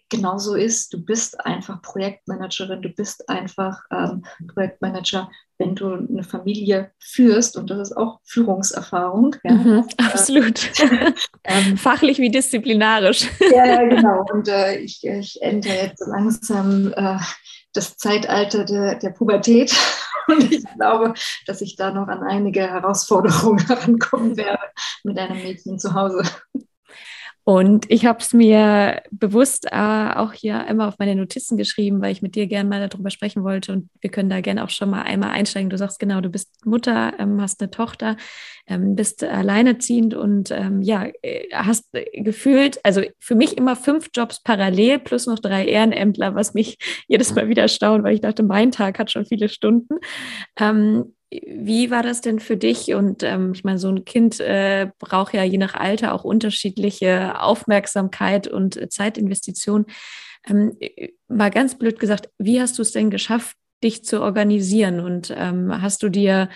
[0.10, 0.94] genauso ist.
[0.94, 7.58] Du bist einfach Projektmanagerin, du bist einfach ähm, Projektmanager, wenn du eine Familie führst.
[7.58, 9.36] Und das ist auch Führungserfahrung.
[9.44, 9.54] Ja.
[9.54, 10.72] Mhm, äh, absolut.
[11.44, 13.28] ähm, Fachlich wie disziplinarisch.
[13.54, 14.26] ja, genau.
[14.32, 17.18] Und äh, ich, ich ende jetzt langsam äh,
[17.74, 19.76] das Zeitalter der, der Pubertät.
[20.28, 21.14] Und ich glaube,
[21.46, 24.64] dass ich da noch an einige Herausforderungen herankommen werde
[25.04, 26.24] mit einem Mädchen zu Hause.
[27.48, 32.12] Und ich habe es mir bewusst äh, auch hier einmal auf meine Notizen geschrieben, weil
[32.12, 33.72] ich mit dir gerne mal darüber sprechen wollte.
[33.72, 35.70] Und wir können da gerne auch schon mal einmal einsteigen.
[35.70, 38.18] Du sagst genau, du bist Mutter, ähm, hast eine Tochter,
[38.68, 44.44] ähm, bist alleinerziehend und ähm, ja, äh, hast gefühlt, also für mich immer fünf Jobs
[44.44, 48.74] parallel plus noch drei Ehrenämtler, was mich jedes Mal wieder staunt, weil ich dachte, mein
[48.74, 50.00] Tag hat schon viele Stunden.
[50.60, 52.94] Ähm, wie war das denn für dich?
[52.94, 57.42] Und ähm, ich meine, so ein Kind äh, braucht ja je nach Alter auch unterschiedliche
[57.42, 59.86] Aufmerksamkeit und äh, Zeitinvestition.
[60.48, 60.78] Ähm,
[61.28, 65.02] mal ganz blöd gesagt, wie hast du es denn geschafft, dich zu organisieren?
[65.02, 66.50] Und ähm, hast du dir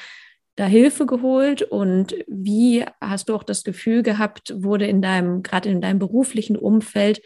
[0.56, 1.64] da Hilfe geholt?
[1.64, 6.56] Und wie hast du auch das Gefühl gehabt, wurde in deinem, gerade in deinem beruflichen
[6.56, 7.22] Umfeld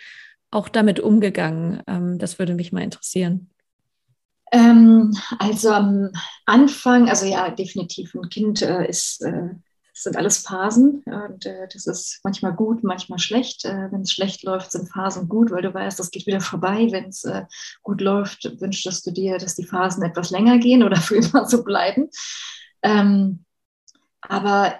[0.49, 1.83] auch damit umgegangen?
[1.85, 3.51] Ähm, das würde mich mal interessieren.
[4.51, 6.11] Ähm, also am
[6.45, 9.49] Anfang, also ja, definitiv, ein Kind äh, ist, äh,
[9.97, 13.63] sind alles Phasen und äh, das ist manchmal gut, manchmal schlecht.
[13.63, 16.89] Äh, wenn es schlecht läuft, sind Phasen gut, weil du weißt, das geht wieder vorbei.
[16.91, 17.45] Wenn es äh,
[17.81, 21.63] gut läuft, wünschst du dir, dass die Phasen etwas länger gehen oder für immer so
[21.63, 22.09] bleiben.
[22.83, 23.45] Ähm,
[24.21, 24.79] aber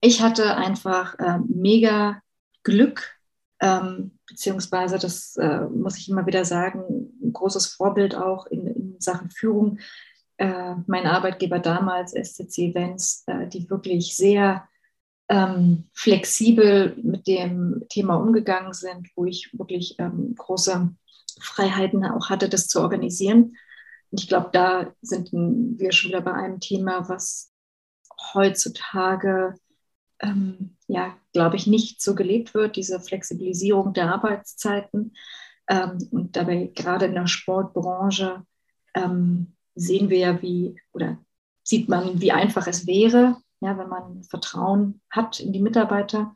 [0.00, 2.20] ich hatte einfach äh, mega
[2.62, 3.18] Glück
[3.60, 5.36] ähm, beziehungsweise, das
[5.72, 9.78] muss ich immer wieder sagen, ein großes Vorbild auch in, in Sachen Führung.
[10.36, 14.68] Äh, mein Arbeitgeber damals, SCC Events, äh, die wirklich sehr
[15.28, 20.94] ähm, flexibel mit dem Thema umgegangen sind, wo ich wirklich ähm, große
[21.40, 23.56] Freiheiten auch hatte, das zu organisieren.
[24.10, 27.52] Und ich glaube, da sind wir schon wieder bei einem Thema, was
[28.34, 29.54] heutzutage
[30.22, 35.14] ähm, ja, glaube ich, nicht so gelebt wird, diese Flexibilisierung der Arbeitszeiten.
[35.72, 38.44] Ähm, und dabei gerade in der Sportbranche
[38.94, 41.18] ähm, sehen wir ja, wie oder
[41.64, 46.34] sieht man, wie einfach es wäre, ja, wenn man Vertrauen hat in die Mitarbeiter.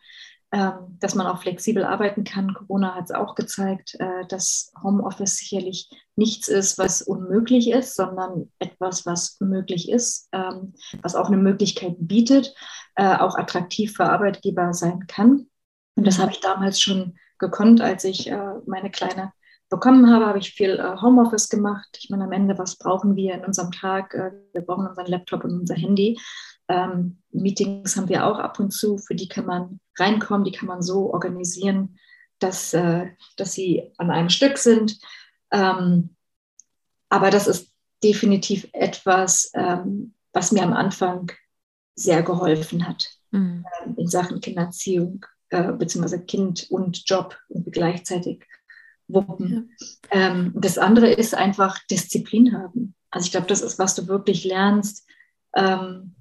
[0.53, 2.55] ähm, dass man auch flexibel arbeiten kann.
[2.55, 8.53] Corona hat es auch gezeigt, äh, dass Homeoffice sicherlich nichts ist, was unmöglich ist, sondern
[8.61, 10.72] etwas, was möglich ist, ähm,
[11.03, 12.55] was auch eine Möglichkeit bietet,
[12.94, 15.49] äh, auch attraktiv für Arbeitgeber sein kann.
[15.96, 19.33] Und das habe ich damals schon gekonnt, als ich äh, meine kleine
[19.68, 21.99] bekommen habe, habe ich viel Homeoffice gemacht.
[21.99, 24.14] Ich meine, am Ende, was brauchen wir in unserem Tag?
[24.14, 26.16] wir brauchen unseren Laptop und unser Handy.
[26.68, 30.68] Ähm, Meetings haben wir auch ab und zu, für die kann man reinkommen, die kann
[30.68, 31.99] man so organisieren,
[32.38, 34.99] dass, äh, dass sie an einem Stück sind.
[35.51, 36.16] Ähm,
[37.09, 37.72] aber das ist
[38.03, 41.33] definitiv etwas, ähm, was mir am Anfang
[41.94, 43.64] sehr geholfen hat mhm.
[43.85, 48.44] äh, in Sachen Kindererziehung, äh, beziehungsweise Kind und Job gleichzeitig
[49.09, 49.70] wuppen.
[50.11, 50.28] Ja.
[50.28, 52.94] Ähm, das andere ist einfach Disziplin haben.
[53.11, 55.06] Also ich glaube, das ist, was du wirklich lernst,
[55.54, 56.14] ähm,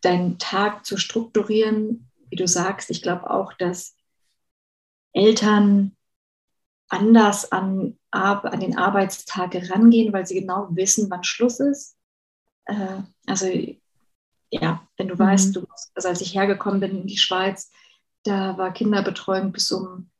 [0.00, 2.90] deinen Tag zu strukturieren, wie du sagst.
[2.90, 3.96] Ich glaube auch, dass
[5.12, 5.96] Eltern
[6.88, 11.96] anders an, an den Arbeitstag rangehen, weil sie genau wissen, wann Schluss ist.
[12.64, 13.46] Äh, also
[14.50, 15.18] ja, wenn du mhm.
[15.18, 17.70] weißt, du, also als ich hergekommen bin in die Schweiz,
[18.28, 20.10] da war Kinderbetreuung bis um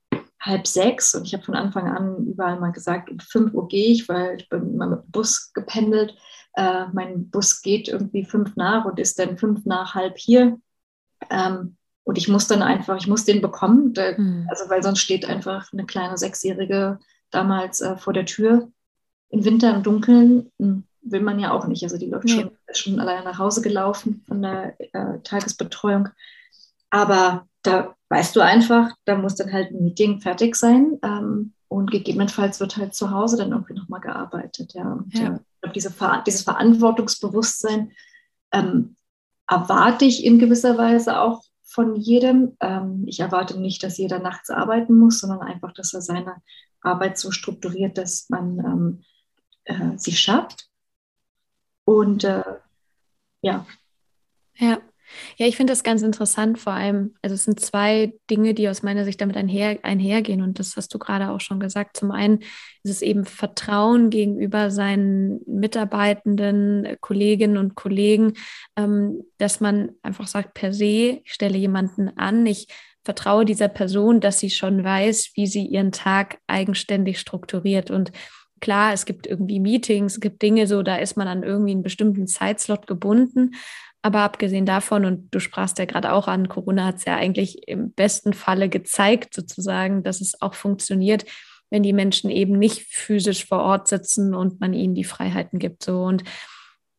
[0.41, 3.93] halb sechs und ich habe von Anfang an überall mal gesagt, um fünf Uhr gehe
[3.93, 6.15] ich, weil ich bin immer mit dem Bus gependelt
[6.59, 10.59] äh, mein Bus geht irgendwie fünf nach und ist dann fünf nach halb hier.
[11.31, 14.47] Ähm, und ich muss dann einfach, ich muss den bekommen, der, mhm.
[14.51, 16.99] also weil sonst steht einfach eine kleine Sechsjährige
[17.31, 18.73] damals äh, vor der Tür.
[19.29, 21.85] Im Winter im Dunkeln hm, will man ja auch nicht.
[21.85, 22.33] Also die läuft nee.
[22.33, 26.09] schon, schon alleine nach Hause gelaufen von der äh, Tagesbetreuung.
[26.91, 30.99] Aber da weißt du einfach, da muss dann halt ein Meeting fertig sein.
[31.03, 34.73] Ähm, und gegebenenfalls wird halt zu Hause dann irgendwie nochmal gearbeitet.
[34.75, 34.93] Ja.
[34.93, 35.35] Und, ja.
[35.35, 35.95] Äh, glaube, diese,
[36.27, 37.93] dieses Verantwortungsbewusstsein
[38.53, 38.97] ähm,
[39.47, 42.57] erwarte ich in gewisser Weise auch von jedem.
[42.61, 46.37] Ähm, ich erwarte nicht, dass jeder nachts arbeiten muss, sondern einfach, dass er seine
[46.81, 49.05] Arbeit so strukturiert, dass man ähm,
[49.65, 50.69] äh, sie schafft.
[51.85, 52.45] Und äh,
[53.43, 53.67] ja.
[54.57, 54.79] Ja.
[55.37, 58.83] Ja, ich finde das ganz interessant, vor allem, also es sind zwei Dinge, die aus
[58.83, 61.97] meiner Sicht damit einher, einhergehen und das hast du gerade auch schon gesagt.
[61.97, 62.41] Zum einen
[62.83, 68.35] ist es eben Vertrauen gegenüber seinen Mitarbeitenden, Kolleginnen und Kollegen,
[68.77, 72.69] ähm, dass man einfach sagt, per se, ich stelle jemanden an, ich
[73.05, 78.13] vertraue dieser Person, dass sie schon weiß, wie sie ihren Tag eigenständig strukturiert und
[78.61, 81.83] Klar, es gibt irgendwie Meetings, es gibt Dinge so, da ist man an irgendwie einen
[81.83, 83.55] bestimmten Zeitslot gebunden.
[84.03, 87.67] Aber abgesehen davon, und du sprachst ja gerade auch an, Corona hat es ja eigentlich
[87.67, 91.25] im besten Falle gezeigt, sozusagen, dass es auch funktioniert,
[91.71, 95.83] wenn die Menschen eben nicht physisch vor Ort sitzen und man ihnen die Freiheiten gibt.
[95.83, 96.03] So.
[96.03, 96.23] Und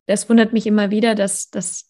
[0.08, 1.90] das wundert mich immer wieder, dass, dass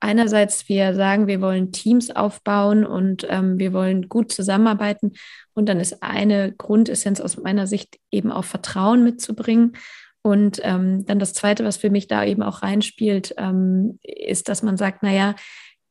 [0.00, 5.12] einerseits wir sagen, wir wollen Teams aufbauen und ähm, wir wollen gut zusammenarbeiten.
[5.54, 9.76] Und dann ist eine Grundessenz aus meiner Sicht eben auch Vertrauen mitzubringen.
[10.26, 14.62] Und ähm, dann das Zweite, was für mich da eben auch reinspielt, ähm, ist, dass
[14.62, 15.34] man sagt, naja,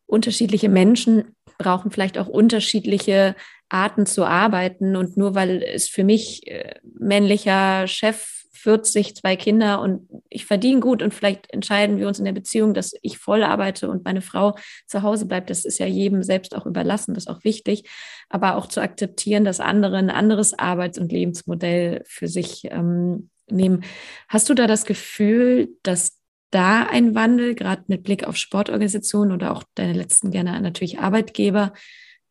[0.07, 3.35] unterschiedliche Menschen brauchen vielleicht auch unterschiedliche
[3.69, 4.95] Arten zu arbeiten.
[4.95, 10.79] Und nur weil es für mich äh, männlicher Chef 40, zwei Kinder und ich verdiene
[10.79, 14.21] gut und vielleicht entscheiden wir uns in der Beziehung, dass ich voll arbeite und meine
[14.21, 14.55] Frau
[14.87, 15.49] zu Hause bleibt.
[15.49, 17.87] Das ist ja jedem selbst auch überlassen, das ist auch wichtig.
[18.29, 23.83] Aber auch zu akzeptieren, dass andere ein anderes Arbeits- und Lebensmodell für sich ähm, nehmen.
[24.27, 26.19] Hast du da das Gefühl, dass
[26.51, 31.73] da ein Wandel, gerade mit Blick auf Sportorganisationen oder auch deine letzten gerne natürlich Arbeitgeber,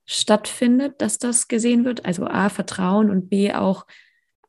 [0.07, 2.05] stattfindet, dass das gesehen wird?
[2.05, 3.87] Also A, Vertrauen und B, auch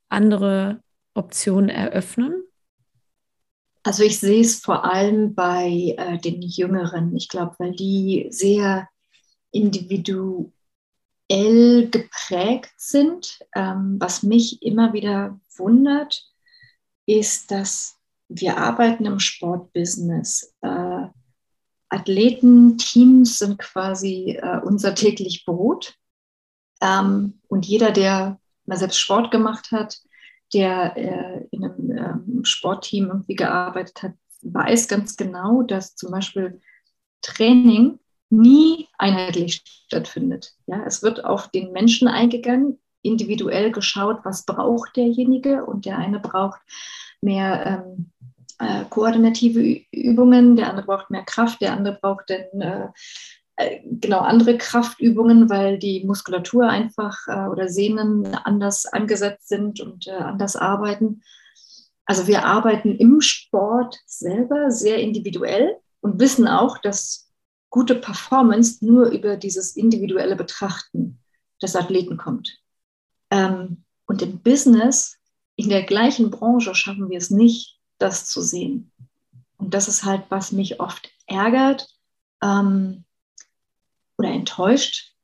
[0.10, 0.82] andere
[1.14, 2.44] Optionen eröffnen?
[3.84, 7.16] Also ich sehe es vor allem bei äh, den Jüngeren.
[7.16, 8.88] Ich glaube, weil die sehr
[9.52, 10.52] individuell
[11.90, 16.33] geprägt sind, ähm, was mich immer wieder wundert,
[17.06, 17.98] ist, dass
[18.30, 20.54] wir arbeiten im Sportbusiness.
[20.62, 21.08] Äh,
[21.90, 25.96] Athleten, Teams sind quasi äh, unser täglich Brot.
[26.82, 30.00] Ähm, und jeder, der mal selbst Sport gemacht hat,
[30.54, 36.60] der äh, in einem ähm, Sportteam irgendwie gearbeitet hat, weiß ganz genau, dass zum Beispiel
[37.22, 40.54] Training nie einheitlich stattfindet.
[40.66, 46.20] Ja, es wird auf den Menschen eingegangen, individuell geschaut, was braucht derjenige und der eine
[46.20, 46.62] braucht
[47.22, 48.12] mehr ähm,
[48.60, 52.88] äh, koordinative Übungen, der andere braucht mehr Kraft, der andere braucht dann äh,
[53.56, 60.08] äh, genau andere Kraftübungen, weil die Muskulatur einfach äh, oder Sehnen anders angesetzt sind und
[60.08, 61.22] äh, anders arbeiten.
[62.06, 67.32] Also wir arbeiten im Sport selber sehr individuell und wissen auch, dass
[67.70, 71.20] gute Performance nur über dieses individuelle Betrachten
[71.62, 72.60] des Athleten kommt.
[73.34, 75.18] Ähm, und im Business,
[75.56, 78.92] in der gleichen Branche, schaffen wir es nicht, das zu sehen.
[79.58, 81.88] Und das ist halt, was mich oft ärgert
[82.44, 83.06] ähm,
[84.18, 85.16] oder enttäuscht,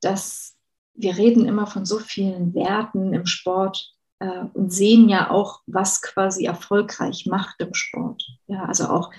[0.00, 0.56] dass
[0.94, 6.00] wir reden immer von so vielen Werten im Sport äh, und sehen ja auch, was
[6.00, 8.24] quasi erfolgreich macht im Sport.
[8.46, 9.10] Ja, also auch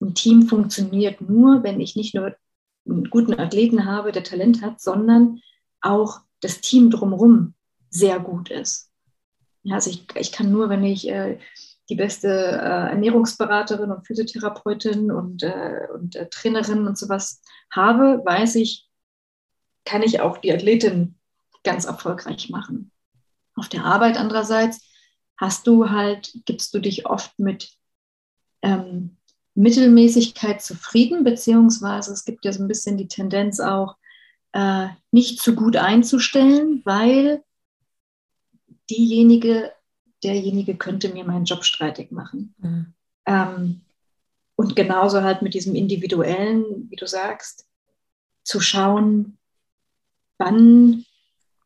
[0.00, 2.36] ein Team funktioniert nur, wenn ich nicht nur
[2.86, 5.40] einen guten Athleten habe, der Talent hat, sondern
[5.80, 7.54] auch das Team drumherum
[7.88, 8.90] sehr gut ist.
[9.62, 11.38] Ja, also ich, ich kann nur, wenn ich äh,
[11.88, 18.56] die beste äh, Ernährungsberaterin und Physiotherapeutin und, äh, und äh, Trainerin und sowas habe, weiß
[18.56, 18.88] ich,
[19.84, 21.16] kann ich auch die Athletin
[21.64, 22.90] ganz erfolgreich machen.
[23.54, 24.84] Auf der Arbeit andererseits
[25.36, 27.70] hast du halt, gibst du dich oft mit
[28.62, 29.16] ähm,
[29.54, 33.96] Mittelmäßigkeit zufrieden, beziehungsweise es gibt ja so ein bisschen die Tendenz auch,
[34.52, 37.42] äh, nicht zu gut einzustellen, weil
[38.90, 39.72] diejenige,
[40.22, 42.54] derjenige könnte mir meinen Job streitig machen.
[42.58, 42.94] Mhm.
[43.26, 43.80] Ähm,
[44.56, 47.66] und genauso halt mit diesem individuellen, wie du sagst,
[48.44, 49.38] zu schauen,
[50.38, 51.04] wann,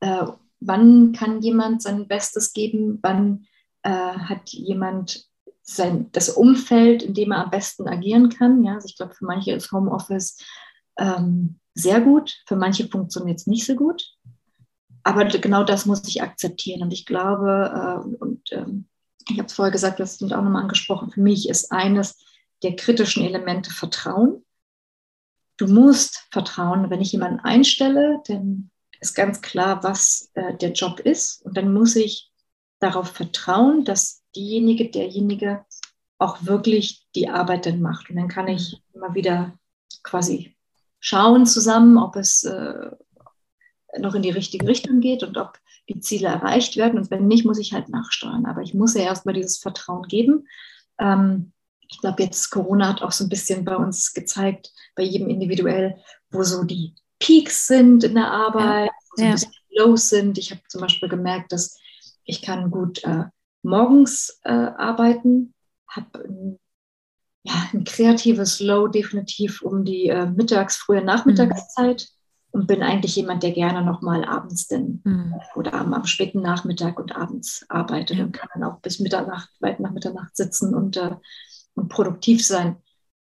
[0.01, 0.27] äh,
[0.61, 3.47] wann kann jemand sein Bestes geben, wann
[3.83, 5.29] äh, hat jemand
[5.63, 8.63] sein, das Umfeld, in dem er am besten agieren kann.
[8.63, 10.39] Ja, also ich glaube, für manche ist Homeoffice
[10.97, 14.03] ähm, sehr gut, für manche funktioniert es nicht so gut.
[15.05, 16.83] Aber genau das muss ich akzeptieren.
[16.83, 18.89] Und ich glaube, äh, und ähm,
[19.29, 22.25] ich habe es vorher gesagt, das sind auch nochmal angesprochen, für mich ist eines
[22.63, 24.45] der kritischen Elemente Vertrauen.
[25.59, 31.01] Du musst vertrauen, wenn ich jemanden einstelle, dann ist ganz klar, was äh, der Job
[31.01, 31.43] ist.
[31.45, 32.33] Und dann muss ich
[32.79, 35.65] darauf vertrauen, dass diejenige, derjenige
[36.19, 38.09] auch wirklich die Arbeit dann macht.
[38.09, 39.59] Und dann kann ich immer wieder
[40.03, 40.56] quasi
[41.01, 42.91] schauen zusammen, ob es äh,
[43.99, 46.99] noch in die richtige Richtung geht und ob die Ziele erreicht werden.
[46.99, 48.47] Und wenn nicht, muss ich halt nachsteuern.
[48.47, 50.49] Aber ich muss ja erstmal dieses Vertrauen geben.
[50.99, 51.53] Ähm,
[51.89, 55.97] ich glaube, jetzt Corona hat auch so ein bisschen bei uns gezeigt, bei jedem individuell,
[56.31, 58.93] wo so die Peaks sind in der Arbeit, ja.
[59.11, 60.39] wo so ein bisschen Lows sind.
[60.39, 61.79] Ich habe zum Beispiel gemerkt, dass
[62.25, 63.25] ich kann gut äh,
[63.63, 65.55] morgens äh, arbeiten,
[65.89, 66.59] habe
[67.47, 72.09] ja, ein kreatives Low definitiv um die äh, mittags, frühe Nachmittagszeit
[72.53, 72.61] mhm.
[72.61, 75.35] und bin eigentlich jemand, der gerne nochmal abends denn mhm.
[75.55, 78.25] oder am, am, späten Nachmittag und abends arbeitet ja.
[78.25, 81.15] und kann dann auch bis Mitternacht, weit nach Mitternacht sitzen und, äh,
[81.75, 82.77] und produktiv sein.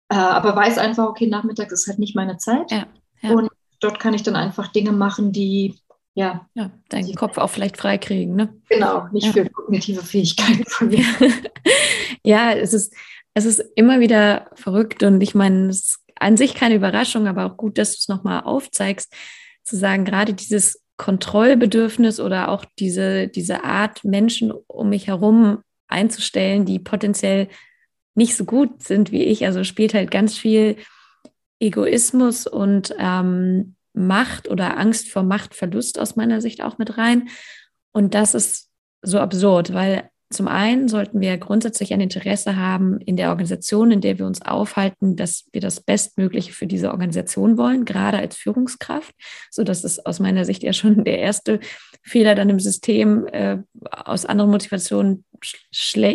[0.08, 2.70] Äh, aber weiß einfach, okay, nachmittags ist halt nicht meine Zeit.
[2.70, 2.86] Ja.
[3.22, 3.48] Und
[3.80, 5.78] dort kann ich dann einfach Dinge machen, die
[6.14, 6.48] ja.
[6.54, 8.52] Ja, deinen Kopf auch vielleicht freikriegen, ne?
[8.68, 9.32] Genau, nicht ja.
[9.32, 11.04] für kognitive Fähigkeiten von mir.
[12.24, 12.92] ja, es ist,
[13.34, 17.46] es ist immer wieder verrückt und ich meine, es ist an sich keine Überraschung, aber
[17.46, 19.12] auch gut, dass du es nochmal aufzeigst,
[19.64, 26.66] zu sagen, gerade dieses Kontrollbedürfnis oder auch diese, diese Art, Menschen um mich herum einzustellen,
[26.66, 27.48] die potenziell
[28.14, 29.46] nicht so gut sind wie ich.
[29.46, 30.76] Also spielt halt ganz viel
[31.58, 37.28] Egoismus und ähm, Macht oder Angst vor Machtverlust aus meiner Sicht auch mit rein.
[37.92, 38.70] Und das ist
[39.02, 44.00] so absurd, weil zum einen sollten wir grundsätzlich ein Interesse haben in der Organisation, in
[44.00, 49.12] der wir uns aufhalten, dass wir das Bestmögliche für diese Organisation wollen, gerade als Führungskraft,
[49.50, 51.58] so dass es aus meiner Sicht ja schon der erste
[52.02, 53.58] Fehler dann im System äh,
[53.90, 55.24] aus anderen Motivationen,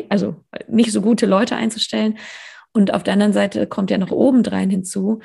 [0.08, 0.36] also
[0.70, 2.18] nicht so gute Leute einzustellen.
[2.72, 5.20] Und auf der anderen Seite kommt ja noch obendrein hinzu,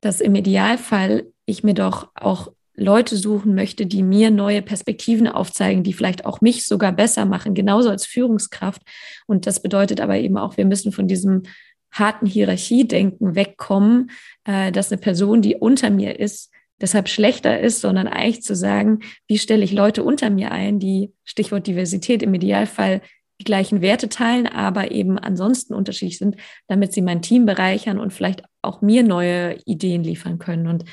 [0.00, 5.82] dass im Idealfall ich mir doch auch Leute suchen möchte, die mir neue Perspektiven aufzeigen,
[5.82, 8.82] die vielleicht auch mich sogar besser machen, genauso als Führungskraft.
[9.26, 11.42] Und das bedeutet aber eben auch, wir müssen von diesem
[11.90, 14.10] harten Hierarchiedenken wegkommen,
[14.44, 19.00] äh, dass eine Person, die unter mir ist, deshalb schlechter ist, sondern eigentlich zu sagen,
[19.26, 23.00] wie stelle ich Leute unter mir ein, die, Stichwort Diversität, im Idealfall
[23.40, 26.36] die gleichen Werte teilen, aber eben ansonsten unterschiedlich sind,
[26.66, 30.66] damit sie mein Team bereichern und vielleicht auch mir neue Ideen liefern können.
[30.66, 30.84] Und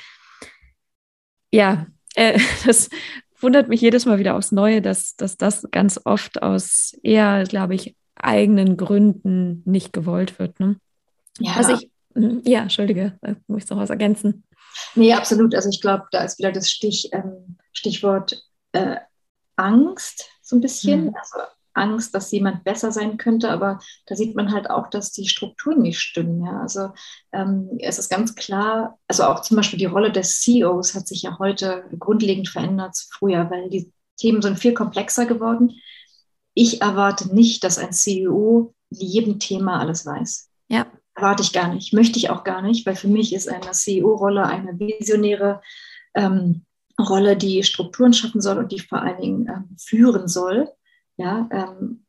[1.56, 2.90] ja, äh, das
[3.40, 7.76] wundert mich jedes Mal wieder aufs Neue, dass, dass das ganz oft aus eher, glaube
[7.76, 10.60] ich, eigenen Gründen nicht gewollt wird.
[10.60, 10.78] Ne?
[11.40, 11.54] Ja.
[11.56, 14.44] Also ich, hm, ja, entschuldige, da muss ich noch was ergänzen.
[14.96, 15.56] Nee, absolut.
[15.56, 18.42] Also ich glaube, da ist wieder das Stich, ähm, Stichwort
[18.72, 18.98] äh,
[19.56, 21.06] Angst so ein bisschen.
[21.06, 21.16] Mhm.
[21.16, 21.40] Also
[21.76, 25.82] Angst, dass jemand besser sein könnte, aber da sieht man halt auch, dass die Strukturen
[25.82, 26.44] nicht stimmen.
[26.44, 26.62] Ja?
[26.62, 26.90] Also
[27.32, 31.24] ähm, es ist ganz klar, also auch zum Beispiel die Rolle des CEOs hat sich
[31.24, 35.74] ja heute grundlegend verändert zu früher, weil die Themen sind viel komplexer geworden.
[36.54, 40.50] Ich erwarte nicht, dass ein CEO in jedem Thema alles weiß.
[40.70, 40.88] Ja.
[41.16, 44.46] Erwarte ich gar nicht, möchte ich auch gar nicht, weil für mich ist eine CEO-Rolle
[44.46, 45.62] eine visionäre
[46.14, 46.66] ähm,
[47.00, 50.70] Rolle, die Strukturen schaffen soll und die vor allen Dingen ähm, führen soll.
[51.18, 52.06] Ja, ähm,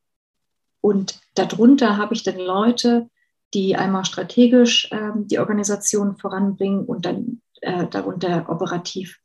[0.80, 3.08] und darunter habe ich dann Leute,
[3.54, 9.18] die einmal strategisch ähm, die Organisation voranbringen und dann äh, darunter operativ.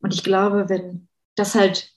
[0.00, 1.92] Und ich glaube, wenn das halt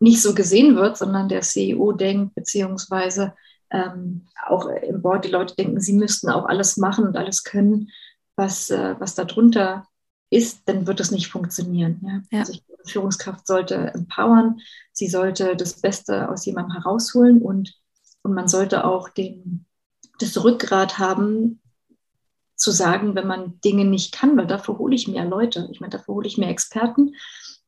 [0.00, 3.34] nicht so gesehen wird, sondern der CEO denkt, beziehungsweise
[3.70, 7.90] ähm, auch im Board die Leute denken, sie müssten auch alles machen und alles können,
[8.36, 9.86] was, äh, was darunter
[10.32, 12.00] ist, dann wird es nicht funktionieren.
[12.02, 12.22] Ja?
[12.30, 12.40] Ja.
[12.40, 14.60] Also die Führungskraft sollte empowern,
[14.92, 17.74] sie sollte das Beste aus jemandem herausholen und,
[18.22, 19.66] und man sollte auch den,
[20.18, 21.60] das Rückgrat haben,
[22.56, 25.68] zu sagen, wenn man Dinge nicht kann, weil dafür hole ich mehr Leute.
[25.72, 27.14] Ich meine, dafür hole ich mehr Experten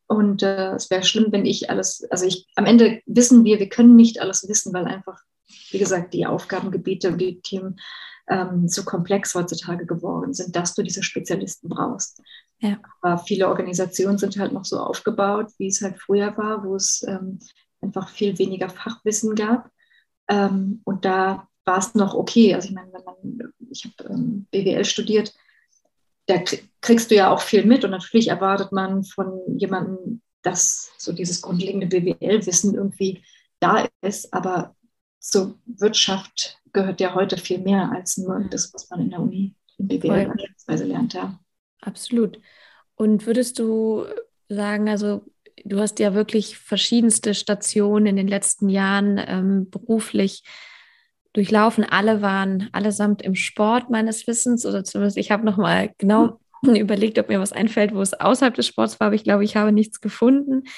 [0.07, 3.69] und äh, es wäre schlimm, wenn ich alles, also ich, am Ende wissen wir, wir
[3.69, 5.19] können nicht alles wissen, weil einfach,
[5.71, 7.79] wie gesagt, die Aufgabengebiete und die Themen
[8.27, 12.21] ähm, so komplex heutzutage geworden sind, dass du diese Spezialisten brauchst.
[12.65, 12.77] Ja.
[13.01, 17.03] Aber viele Organisationen sind halt noch so aufgebaut, wie es halt früher war, wo es
[17.07, 17.39] ähm,
[17.81, 19.69] einfach viel weniger Fachwissen gab.
[20.29, 22.53] Ähm, und da war es noch okay.
[22.53, 25.33] Also ich meine, wenn man, ich habe ähm, BWL studiert,
[26.27, 26.41] da
[26.81, 31.41] kriegst du ja auch viel mit und natürlich erwartet man von jemandem, dass so dieses
[31.41, 33.23] grundlegende BWL-Wissen irgendwie
[33.59, 34.75] da ist, aber
[35.19, 39.55] zur Wirtschaft gehört ja heute viel mehr als nur das, was man in der Uni
[39.77, 41.13] in BWL beispielsweise lernt.
[41.13, 41.39] Ja.
[41.81, 42.39] Absolut.
[42.95, 44.05] Und würdest du
[44.49, 45.23] sagen, also
[45.63, 50.43] du hast ja wirklich verschiedenste Stationen in den letzten Jahren ähm, beruflich
[51.33, 51.83] durchlaufen.
[51.83, 57.19] Alle waren allesamt im Sport meines Wissens oder zumindest ich habe noch mal genau überlegt,
[57.19, 59.71] ob mir was einfällt, wo es außerhalb des Sports war, aber ich glaube, ich habe
[59.71, 60.63] nichts gefunden.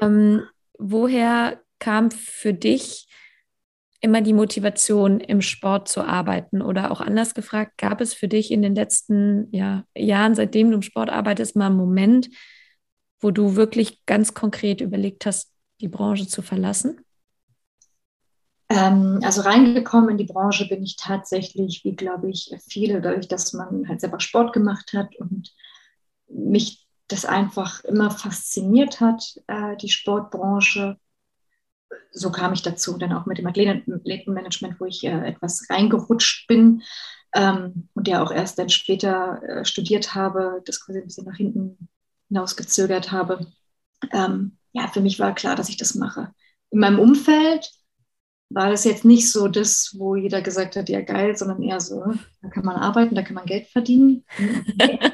[0.00, 0.42] Ähm,
[0.76, 3.08] woher kam für dich
[4.00, 6.62] immer die Motivation, im Sport zu arbeiten?
[6.62, 10.76] Oder auch anders gefragt, gab es für dich in den letzten ja, Jahren, seitdem du
[10.76, 12.28] im Sport arbeitest, mal einen Moment,
[13.20, 17.00] wo du wirklich ganz konkret überlegt hast, die Branche zu verlassen?
[18.68, 23.52] Ähm, also reingekommen in die Branche bin ich tatsächlich, wie glaube ich, viele, dadurch, dass
[23.52, 25.52] man halt selber Sport gemacht hat und
[26.28, 30.98] mich das einfach immer fasziniert hat, äh, die Sportbranche.
[32.12, 36.82] So kam ich dazu, dann auch mit dem Athletenmanagement, wo ich äh, etwas reingerutscht bin
[37.34, 41.36] ähm, und ja auch erst dann später äh, studiert habe, das quasi ein bisschen nach
[41.36, 41.88] hinten
[42.28, 43.46] hinausgezögert habe.
[44.12, 46.32] Ähm, ja, für mich war klar, dass ich das mache.
[46.70, 47.70] In meinem Umfeld
[48.50, 52.02] war das jetzt nicht so das, wo jeder gesagt hat, ja geil, sondern eher so,
[52.42, 54.24] da kann man arbeiten, da kann man Geld verdienen.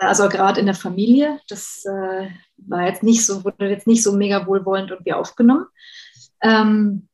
[0.00, 4.12] also gerade in der Familie, das äh, war jetzt nicht so, wurde jetzt nicht so
[4.12, 5.66] mega wohlwollend und wie aufgenommen.
[6.42, 7.08] Ähm,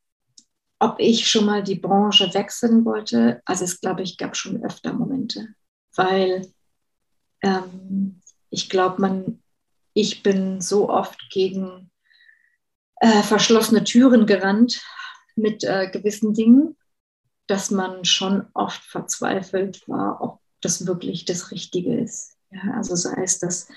[0.78, 4.92] ob ich schon mal die Branche wechseln wollte, also es glaube ich gab schon öfter
[4.92, 5.48] Momente,
[5.94, 6.46] weil
[7.42, 8.20] ähm,
[8.50, 9.42] ich glaube, man,
[9.94, 11.90] ich bin so oft gegen
[13.00, 14.82] äh, verschlossene Türen gerannt
[15.34, 16.76] mit äh, gewissen Dingen,
[17.46, 22.36] dass man schon oft verzweifelt war, ob das wirklich das Richtige ist.
[22.50, 23.68] Ja, also sei es das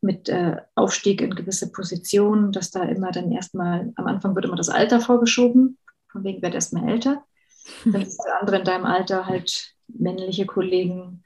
[0.00, 4.56] mit äh, Aufstieg in gewisse Positionen, dass da immer dann erstmal, am Anfang wird immer
[4.56, 5.78] das Alter vorgeschoben,
[6.10, 7.24] von wegen wird erstmal älter.
[7.84, 11.22] Dann ist der andere in deinem Alter halt männliche Kollegen,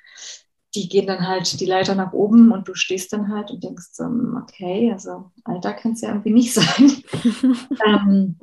[0.75, 3.91] die gehen dann halt die Leiter nach oben und du stehst dann halt und denkst
[3.93, 4.05] so,
[4.41, 7.05] okay, also Alter kann es ja irgendwie nicht sein.
[7.87, 8.37] ähm,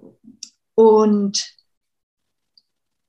[0.76, 1.56] und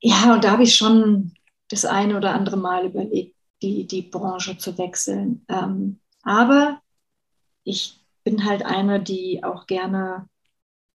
[0.01, 1.35] ja, und da habe ich schon
[1.69, 5.45] das eine oder andere Mal überlegt, die, die Branche zu wechseln.
[5.49, 6.81] Ähm, aber
[7.65, 10.29] ich bin halt eine, die auch gerne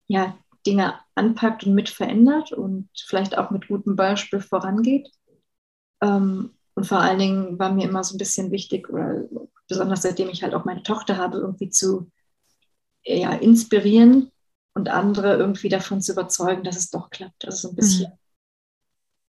[0.06, 0.36] ja,
[0.66, 5.10] Dinge anpackt und mit verändert und vielleicht auch mit gutem Beispiel vorangeht.
[6.02, 9.24] Ähm, und vor allen Dingen war mir immer so ein bisschen wichtig, oder
[9.68, 12.10] besonders seitdem ich halt auch meine Tochter habe, irgendwie zu
[13.04, 14.30] ja, inspirieren
[14.74, 17.44] und andere irgendwie davon zu überzeugen, dass es doch klappt.
[17.44, 18.12] Also so ein bisschen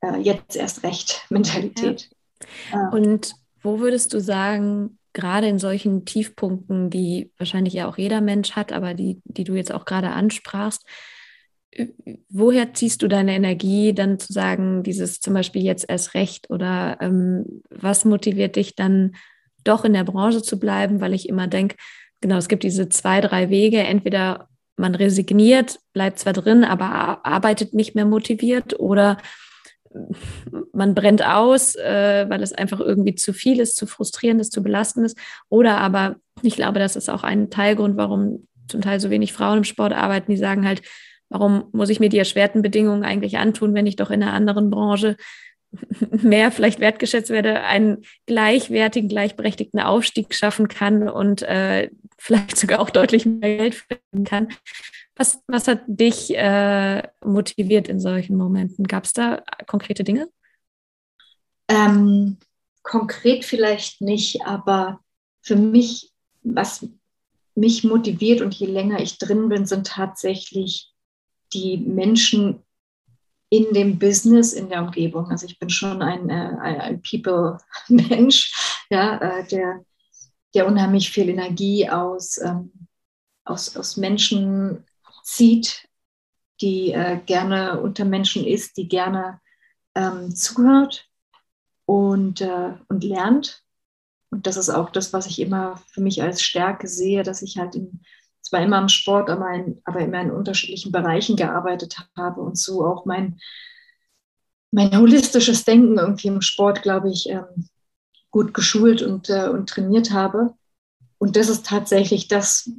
[0.02, 0.14] mhm.
[0.14, 2.10] äh, jetzt erst recht Mentalität.
[2.72, 2.88] Ja.
[2.90, 8.52] Und wo würdest du sagen, gerade in solchen Tiefpunkten, die wahrscheinlich ja auch jeder Mensch
[8.52, 10.84] hat, aber die, die du jetzt auch gerade ansprachst,
[12.28, 16.98] woher ziehst du deine Energie, dann zu sagen, dieses zum Beispiel jetzt erst recht oder
[17.00, 19.16] ähm, was motiviert dich dann
[19.64, 21.76] doch in der Branche zu bleiben, weil ich immer denke,
[22.20, 27.74] genau, es gibt diese zwei, drei Wege, entweder man resigniert, bleibt zwar drin, aber arbeitet
[27.74, 29.18] nicht mehr motiviert oder
[30.72, 34.62] man brennt aus, äh, weil es einfach irgendwie zu viel ist, zu frustrierend ist, zu
[34.62, 35.18] belastend ist.
[35.48, 39.58] Oder aber, ich glaube, das ist auch ein Teilgrund, warum zum Teil so wenig Frauen
[39.58, 40.82] im Sport arbeiten, die sagen halt,
[41.28, 44.70] warum muss ich mir die erschwerten Bedingungen eigentlich antun, wenn ich doch in einer anderen
[44.70, 45.16] Branche
[46.10, 52.90] mehr vielleicht wertgeschätzt werde, einen gleichwertigen, gleichberechtigten Aufstieg schaffen kann und äh, vielleicht sogar auch
[52.90, 54.48] deutlich mehr Geld finden kann.
[55.16, 58.86] Was, was hat dich äh, motiviert in solchen Momenten?
[58.86, 60.28] Gab es da konkrete Dinge?
[61.68, 62.38] Ähm,
[62.82, 65.00] konkret vielleicht nicht, aber
[65.40, 66.12] für mich,
[66.42, 66.86] was
[67.54, 70.92] mich motiviert und je länger ich drin bin, sind tatsächlich
[71.52, 72.64] die Menschen
[73.48, 75.30] in dem Business, in der Umgebung.
[75.30, 78.52] Also ich bin schon ein, äh, ein People-Mensch,
[78.90, 79.84] ja, äh, der,
[80.54, 82.72] der unheimlich viel Energie aus, ähm,
[83.44, 84.84] aus, aus Menschen
[85.24, 85.88] zieht,
[86.60, 89.40] die äh, gerne unter Menschen ist, die gerne
[89.94, 91.08] ähm, zuhört
[91.86, 93.62] und, äh, und lernt.
[94.30, 97.56] Und das ist auch das, was ich immer für mich als Stärke sehe, dass ich
[97.58, 98.00] halt in,
[98.42, 102.84] zwar immer im Sport, aber, in, aber immer in unterschiedlichen Bereichen gearbeitet habe und so
[102.84, 103.38] auch mein,
[104.70, 107.68] mein holistisches Denken irgendwie im Sport, glaube ich, ähm,
[108.30, 110.54] gut geschult und, äh, und trainiert habe.
[111.18, 112.70] Und das ist tatsächlich das,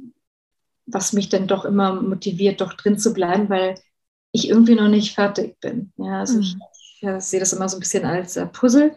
[0.86, 3.74] was mich dann doch immer motiviert, doch drin zu bleiben, weil
[4.32, 5.92] ich irgendwie noch nicht fertig bin.
[5.96, 6.40] Ja, also mhm.
[6.40, 6.56] ich,
[7.02, 8.96] ich sehe das immer so ein bisschen als äh, Puzzle.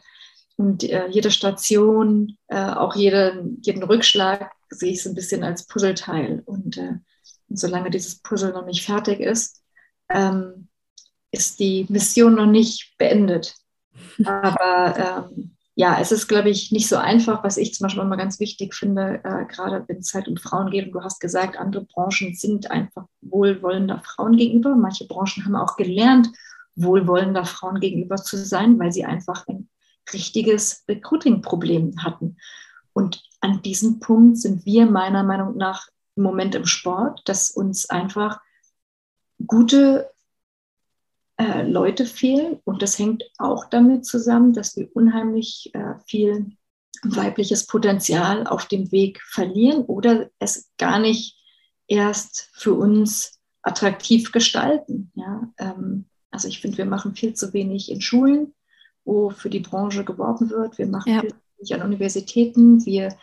[0.57, 5.65] Und äh, jede Station, äh, auch jede, jeden Rückschlag sehe ich so ein bisschen als
[5.65, 6.43] Puzzleteil.
[6.45, 6.95] Und, äh,
[7.47, 9.63] und solange dieses Puzzle noch nicht fertig ist,
[10.09, 10.67] ähm,
[11.31, 13.55] ist die Mission noch nicht beendet.
[14.25, 18.17] Aber ähm, ja, es ist, glaube ich, nicht so einfach, was ich zum Beispiel immer
[18.17, 20.87] ganz wichtig finde, äh, gerade wenn es halt um Frauen geht.
[20.87, 24.75] Und du hast gesagt, andere Branchen sind einfach wohlwollender Frauen gegenüber.
[24.75, 26.31] Manche Branchen haben auch gelernt,
[26.75, 29.69] wohlwollender Frauen gegenüber zu sein, weil sie einfach ein
[30.11, 32.35] richtiges Recruiting-Problem hatten.
[32.91, 37.89] Und an diesem Punkt sind wir meiner Meinung nach im Moment im Sport, dass uns
[37.89, 38.41] einfach
[39.47, 40.09] gute
[41.39, 42.59] äh, Leute fehlen.
[42.65, 46.51] Und das hängt auch damit zusammen, dass wir unheimlich äh, viel
[47.03, 51.37] weibliches Potenzial auf dem Weg verlieren oder es gar nicht
[51.87, 55.11] erst für uns attraktiv gestalten.
[55.15, 55.49] Ja?
[55.57, 58.53] Ähm, also ich finde, wir machen viel zu wenig in Schulen,
[59.05, 60.77] wo für die Branche geworben wird.
[60.77, 61.21] Wir machen ja.
[61.21, 62.85] viel zu wenig an Universitäten.
[62.85, 63.17] Wir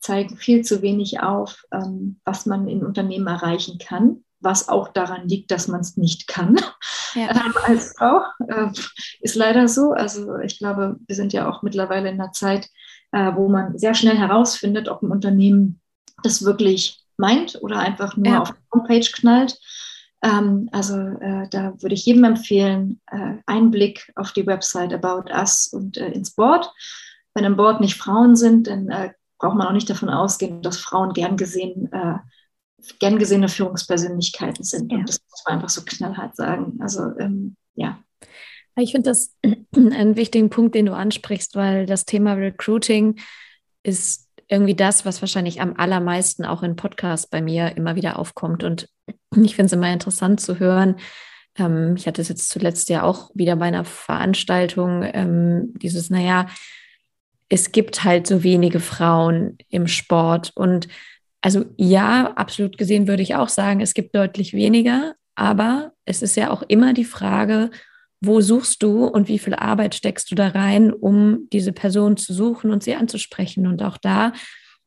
[0.00, 5.28] zeigen viel zu wenig auf, ähm, was man in Unternehmen erreichen kann, was auch daran
[5.28, 6.56] liegt, dass man es nicht kann
[7.14, 7.30] ja.
[7.30, 8.22] ähm, als Frau.
[8.48, 8.70] Äh,
[9.20, 9.92] ist leider so.
[9.92, 12.68] Also ich glaube, wir sind ja auch mittlerweile in einer Zeit,
[13.12, 15.80] äh, wo man sehr schnell herausfindet, ob ein Unternehmen
[16.22, 18.42] das wirklich meint oder einfach nur ja.
[18.42, 19.58] auf die Homepage knallt.
[20.22, 25.30] Ähm, also äh, da würde ich jedem empfehlen, äh, einen Blick auf die Website About
[25.32, 26.70] Us und äh, ins Board.
[27.34, 30.78] Wenn im Board nicht Frauen sind, dann äh, braucht man auch nicht davon ausgehen, dass
[30.78, 32.16] Frauen gern gesehen, äh,
[32.98, 34.90] gern gesehene Führungspersönlichkeiten sind.
[34.92, 34.98] Ja.
[34.98, 36.78] Und das muss man einfach so knallhart sagen.
[36.80, 38.02] Also ähm, ja.
[38.76, 39.34] Ich finde das
[39.74, 43.20] einen wichtigen Punkt, den du ansprichst, weil das Thema Recruiting
[43.82, 48.64] ist irgendwie das, was wahrscheinlich am allermeisten auch in Podcasts bei mir immer wieder aufkommt.
[48.64, 48.88] Und
[49.42, 50.96] ich finde es immer interessant zu hören.
[51.56, 56.46] Ähm, ich hatte es jetzt zuletzt ja auch wieder bei einer Veranstaltung, ähm, dieses, naja,
[57.48, 60.52] es gibt halt so wenige Frauen im Sport.
[60.54, 60.88] Und
[61.40, 66.36] also ja, absolut gesehen würde ich auch sagen, es gibt deutlich weniger, aber es ist
[66.36, 67.70] ja auch immer die Frage,
[68.20, 72.34] wo suchst du und wie viel Arbeit steckst du da rein, um diese Person zu
[72.34, 73.66] suchen und sie anzusprechen.
[73.66, 74.32] Und auch da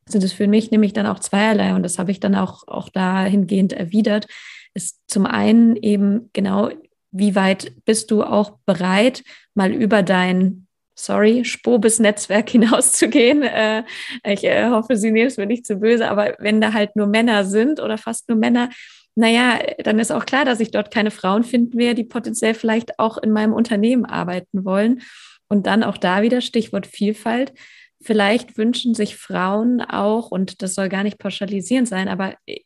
[0.06, 2.88] sind es für mich nämlich dann auch zweierlei und das habe ich dann auch, auch
[2.88, 4.26] dahingehend erwidert,
[4.74, 6.70] ist zum einen eben genau,
[7.10, 9.22] wie weit bist du auch bereit,
[9.54, 10.63] mal über dein
[10.94, 13.42] sorry, Spobis-Netzwerk hinauszugehen.
[13.42, 13.84] Äh,
[14.24, 17.06] ich äh, hoffe, Sie nehmen es mir nicht zu böse, aber wenn da halt nur
[17.06, 18.70] Männer sind oder fast nur Männer,
[19.16, 22.98] naja, dann ist auch klar, dass ich dort keine Frauen finden werde, die potenziell vielleicht
[22.98, 25.02] auch in meinem Unternehmen arbeiten wollen.
[25.48, 27.52] Und dann auch da wieder Stichwort Vielfalt.
[28.00, 32.60] Vielleicht wünschen sich Frauen auch, und das soll gar nicht pauschalisierend sein, aber äh,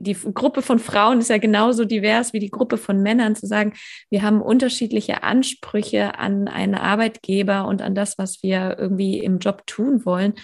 [0.00, 3.72] die Gruppe von Frauen ist ja genauso divers wie die Gruppe von Männern, zu sagen,
[4.10, 9.66] wir haben unterschiedliche Ansprüche an einen Arbeitgeber und an das, was wir irgendwie im Job
[9.66, 10.34] tun wollen.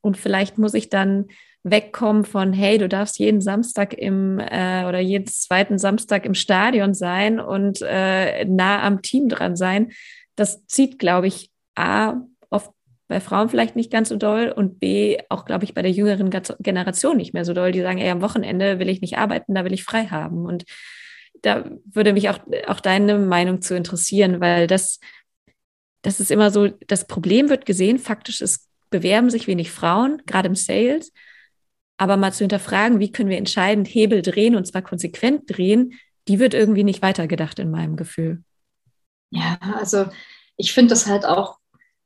[0.00, 1.26] Und vielleicht muss ich dann
[1.62, 6.94] wegkommen von, hey, du darfst jeden Samstag im äh, oder jeden zweiten Samstag im Stadion
[6.94, 9.92] sein und äh, nah am Team dran sein.
[10.36, 12.14] Das zieht, glaube ich, A,
[12.48, 12.70] oft
[13.10, 16.30] bei Frauen vielleicht nicht ganz so doll und B, auch, glaube ich, bei der jüngeren
[16.30, 17.72] Generation nicht mehr so doll.
[17.72, 20.46] Die sagen, ey, am Wochenende will ich nicht arbeiten, da will ich frei haben.
[20.46, 20.64] Und
[21.42, 25.00] da würde mich auch, auch deine Meinung zu interessieren, weil das,
[26.02, 30.48] das ist immer so, das Problem wird gesehen, faktisch ist, bewerben sich wenig Frauen, gerade
[30.48, 31.12] im Sales
[32.00, 35.92] aber mal zu hinterfragen, wie können wir entscheidend Hebel drehen und zwar konsequent drehen,
[36.28, 38.42] die wird irgendwie nicht weitergedacht in meinem Gefühl.
[39.28, 40.06] Ja, also
[40.56, 41.58] ich finde das halt auch,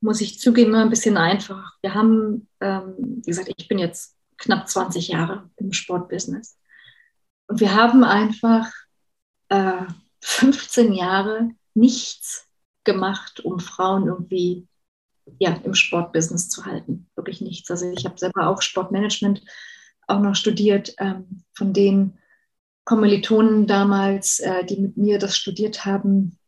[0.05, 1.73] muss ich zugeben, ein bisschen einfach.
[1.81, 6.59] Wir haben, ähm, wie gesagt, ich bin jetzt knapp 20 Jahre im Sportbusiness.
[7.47, 8.71] Und wir haben einfach
[9.49, 9.87] äh,
[10.21, 12.47] 15 Jahre nichts
[12.85, 14.69] gemacht, um Frauen irgendwie
[15.39, 17.09] ja, im Sportbusiness zu halten.
[17.17, 17.71] Wirklich nichts.
[17.71, 19.43] Also ich habe selber auch Sportmanagement
[20.07, 22.19] auch noch studiert, ähm, von den
[22.85, 26.39] Kommilitonen damals, äh, die mit mir das studiert haben,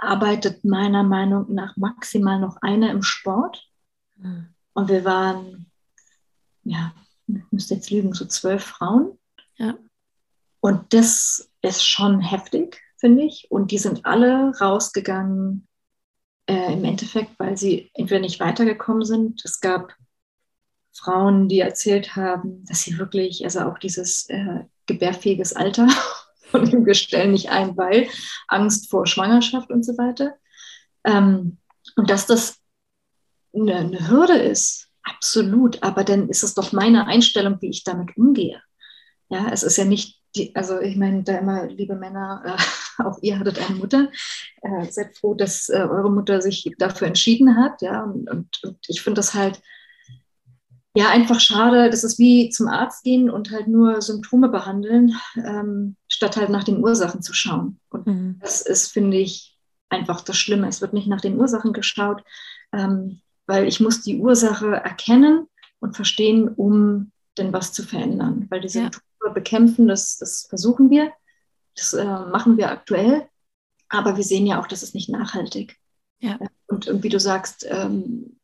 [0.00, 3.68] arbeitet meiner Meinung nach maximal noch eine im Sport.
[4.16, 4.54] Mhm.
[4.72, 5.70] Und wir waren,
[6.64, 6.92] ja,
[7.26, 9.18] ich müsste jetzt lügen, so zwölf Frauen.
[9.56, 9.76] Ja.
[10.60, 13.50] Und das ist schon heftig, finde ich.
[13.50, 15.68] Und die sind alle rausgegangen
[16.46, 19.44] äh, im Endeffekt, weil sie entweder nicht weitergekommen sind.
[19.44, 19.94] Es gab
[20.92, 25.88] Frauen, die erzählt haben, dass sie wirklich, also auch dieses äh, gebärfähiges Alter
[26.50, 28.08] von dem Gestell nicht ein, weil
[28.48, 30.34] Angst vor Schwangerschaft und so weiter.
[31.04, 31.58] Ähm,
[31.96, 32.58] und dass das
[33.54, 35.82] eine, eine Hürde ist, absolut.
[35.82, 38.62] Aber dann ist es doch meine Einstellung, wie ich damit umgehe.
[39.28, 43.18] Ja, es ist ja nicht die, also ich meine, da immer, liebe Männer, äh, auch
[43.22, 44.10] ihr hattet eine Mutter.
[44.62, 47.82] Äh, seid froh, dass äh, eure Mutter sich dafür entschieden hat.
[47.82, 49.60] Ja, und, und, und ich finde das halt
[50.94, 51.90] ja einfach schade.
[51.90, 56.64] Das ist wie zum Arzt gehen und halt nur Symptome behandeln, ähm, statt halt nach
[56.64, 57.78] den Ursachen zu schauen.
[57.90, 58.38] Und mhm.
[58.40, 60.68] das ist, finde ich, einfach das Schlimme.
[60.68, 62.22] Es wird nicht nach den Ursachen geschaut,
[62.72, 65.46] ähm, weil ich muss die Ursache erkennen
[65.80, 68.46] und verstehen, um denn was zu verändern.
[68.50, 69.32] Weil die Symptome ja.
[69.32, 71.12] bekämpfen, das, das versuchen wir,
[71.74, 73.28] das äh, machen wir aktuell,
[73.88, 75.76] aber wir sehen ja auch, das ist nicht nachhaltig.
[76.20, 76.38] Ja.
[76.66, 78.38] Und, und wie du sagst, ähm,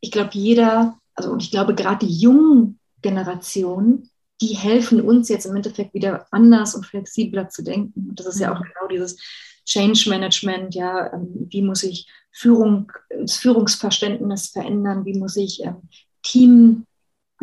[0.00, 4.10] ich glaube, jeder, also und ich glaube gerade die jungen Generationen,
[4.40, 8.10] die helfen uns jetzt im Endeffekt wieder anders und flexibler zu denken.
[8.10, 8.64] Und das ist ja auch mhm.
[8.64, 9.18] genau dieses
[9.64, 15.88] Change Management, ja, ähm, wie muss ich Führung, das Führungsverständnis verändern, wie muss ich ähm,
[16.22, 16.86] Team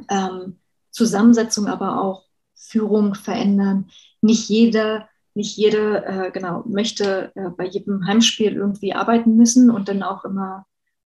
[0.09, 0.59] ähm,
[0.91, 3.89] Zusammensetzung, aber auch Führung verändern.
[4.21, 9.89] Nicht jeder, nicht jeder, äh, genau, möchte äh, bei jedem Heimspiel irgendwie arbeiten müssen und
[9.89, 10.65] dann auch immer,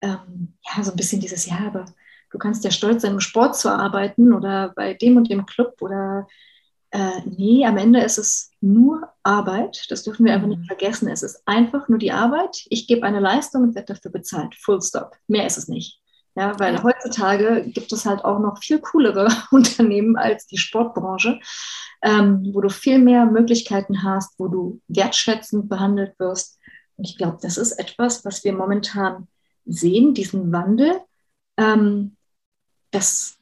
[0.02, 1.86] ähm, ja, so ein bisschen dieses, ja, aber
[2.32, 5.82] du kannst ja stolz sein, im Sport zu arbeiten oder bei dem und dem Club
[5.82, 6.28] oder
[6.92, 9.86] äh, nee, am Ende ist es nur Arbeit.
[9.90, 10.66] Das dürfen wir einfach nicht mhm.
[10.66, 11.08] vergessen.
[11.08, 12.66] Es ist einfach nur die Arbeit.
[12.70, 14.56] Ich gebe eine Leistung und werde dafür bezahlt.
[14.56, 15.16] Full stop.
[15.28, 16.02] Mehr ist es nicht.
[16.36, 21.40] Ja, weil heutzutage gibt es halt auch noch viel coolere Unternehmen als die Sportbranche,
[22.02, 26.60] ähm, wo du viel mehr Möglichkeiten hast, wo du wertschätzend behandelt wirst.
[26.96, 29.28] Und ich glaube, das ist etwas, was wir momentan
[29.66, 31.00] sehen, diesen Wandel,
[31.58, 32.16] ähm,
[32.92, 33.38] dass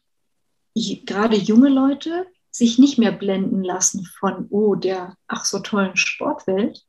[0.76, 6.84] gerade junge Leute sich nicht mehr blenden lassen von, oh, der ach so tollen Sportwelt,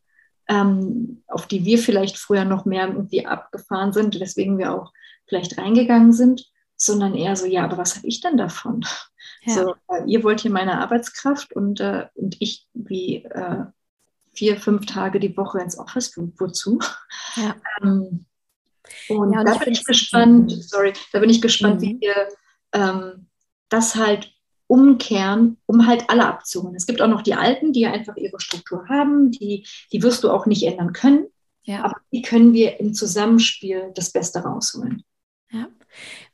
[0.48, 4.92] ähm, auf die wir vielleicht früher noch mehr irgendwie abgefahren sind, weswegen wir auch
[5.26, 8.84] vielleicht reingegangen sind, sondern eher so, ja, aber was habe ich denn davon?
[9.42, 9.54] Ja.
[9.54, 9.74] So,
[10.06, 13.66] ihr wollt hier meine Arbeitskraft und, äh, und ich wie äh,
[14.32, 16.80] vier, fünf Tage die Woche ins Office, wozu?
[17.36, 17.54] Ja.
[17.82, 18.26] Ähm,
[19.08, 21.84] und, ja, und, da bin ich gespannt, sorry, da bin ich gespannt, mhm.
[21.84, 22.28] wie wir
[22.72, 23.26] ähm,
[23.68, 24.32] das halt
[24.66, 26.76] umkehren, um halt alle abzuholen.
[26.76, 30.30] Es gibt auch noch die Alten, die einfach ihre Struktur haben, die, die wirst du
[30.30, 31.26] auch nicht ändern können.
[31.62, 31.84] Ja.
[31.84, 35.04] Aber die können wir im Zusammenspiel das Beste rausholen.
[35.50, 35.68] Ja,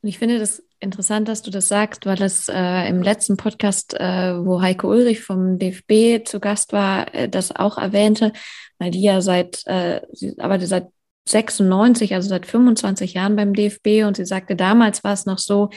[0.03, 3.95] und ich finde das interessant, dass du das sagst, weil das äh, im letzten Podcast,
[3.95, 8.33] äh, wo Heike Ulrich vom DFB zu Gast war, äh, das auch erwähnte,
[8.79, 10.89] weil die ja seit, äh, sie arbeitet seit
[11.29, 15.71] 96, also seit 25 Jahren beim DFB und sie sagte, damals war es noch so,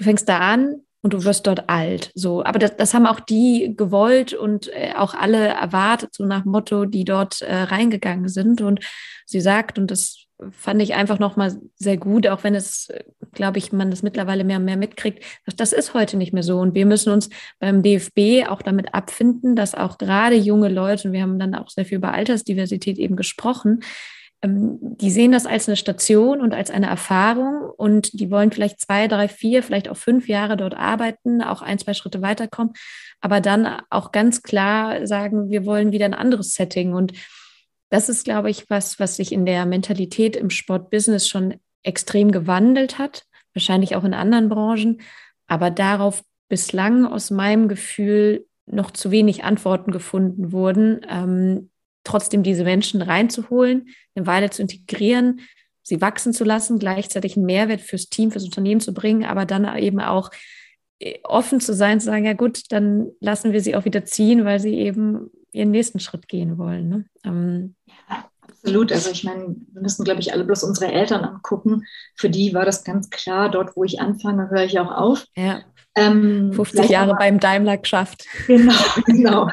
[0.00, 2.12] du fängst da an, und du wirst dort alt.
[2.14, 6.44] So, aber das, das haben auch die gewollt und äh, auch alle erwartet, so nach
[6.44, 8.60] Motto, die dort äh, reingegangen sind.
[8.60, 8.80] Und
[9.24, 12.88] sie sagt, und das fand ich einfach nochmal sehr gut, auch wenn es,
[13.32, 15.22] glaube ich, man das mittlerweile mehr und mehr mitkriegt.
[15.56, 16.58] Das ist heute nicht mehr so.
[16.58, 21.14] Und wir müssen uns beim DFB auch damit abfinden, dass auch gerade junge Leute, und
[21.14, 23.80] wir haben dann auch sehr viel über Altersdiversität eben gesprochen,
[24.42, 29.06] die sehen das als eine Station und als eine Erfahrung und die wollen vielleicht zwei,
[29.06, 32.72] drei, vier, vielleicht auch fünf Jahre dort arbeiten, auch ein, zwei Schritte weiterkommen,
[33.20, 36.94] aber dann auch ganz klar sagen, wir wollen wieder ein anderes Setting.
[36.94, 37.12] Und
[37.90, 42.98] das ist, glaube ich, was, was sich in der Mentalität im Sportbusiness schon extrem gewandelt
[42.98, 45.02] hat, wahrscheinlich auch in anderen Branchen,
[45.48, 51.70] aber darauf bislang aus meinem Gefühl noch zu wenig Antworten gefunden wurden, ähm,
[52.04, 55.40] trotzdem diese Menschen reinzuholen, eine Weile zu integrieren,
[55.82, 59.76] sie wachsen zu lassen, gleichzeitig einen Mehrwert fürs Team, fürs Unternehmen zu bringen, aber dann
[59.78, 60.30] eben auch
[60.98, 64.44] äh, offen zu sein, zu sagen, ja gut, dann lassen wir sie auch wieder ziehen,
[64.44, 66.88] weil sie eben ihren nächsten Schritt gehen wollen.
[66.88, 67.04] Ne?
[67.24, 68.30] Ähm, ja,
[68.62, 68.92] Absolut.
[68.92, 71.84] Also ich meine, wir müssen, glaube ich, alle bloß unsere Eltern angucken.
[72.14, 75.24] Für die war das ganz klar, dort, wo ich anfange, höre ich auch auf.
[75.34, 75.60] Ja.
[75.96, 78.24] Ähm, 50 Jahre beim Daimler geschafft.
[78.46, 78.74] Genau,
[79.06, 79.48] genau.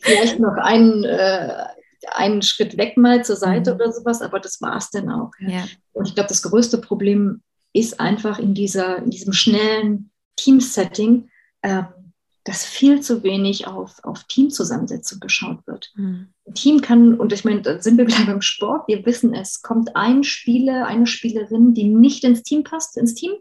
[0.00, 1.64] vielleicht noch einen, äh,
[2.12, 3.80] einen Schritt weg mal zur Seite mhm.
[3.80, 5.30] oder sowas, aber das war es dann auch.
[5.38, 5.64] Ja.
[5.92, 7.42] Und ich glaube, das größte Problem
[7.72, 11.28] ist einfach in, dieser, in diesem schnellen Team-Setting,
[11.62, 11.86] ähm,
[12.44, 15.92] dass viel zu wenig auf, auf Teamzusammensetzung geschaut wird.
[15.96, 16.28] Mhm.
[16.46, 19.62] Ein Team kann, und ich meine, da sind wir wieder beim Sport, wir wissen es,
[19.62, 23.32] kommt ein Spieler, eine Spielerin, die nicht ins Team passt, ins Team,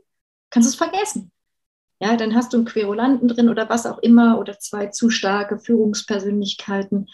[0.50, 1.32] kannst du es vergessen.
[2.02, 5.60] Ja, dann hast du einen Querulanten drin oder was auch immer oder zwei zu starke
[5.60, 7.08] Führungspersönlichkeiten.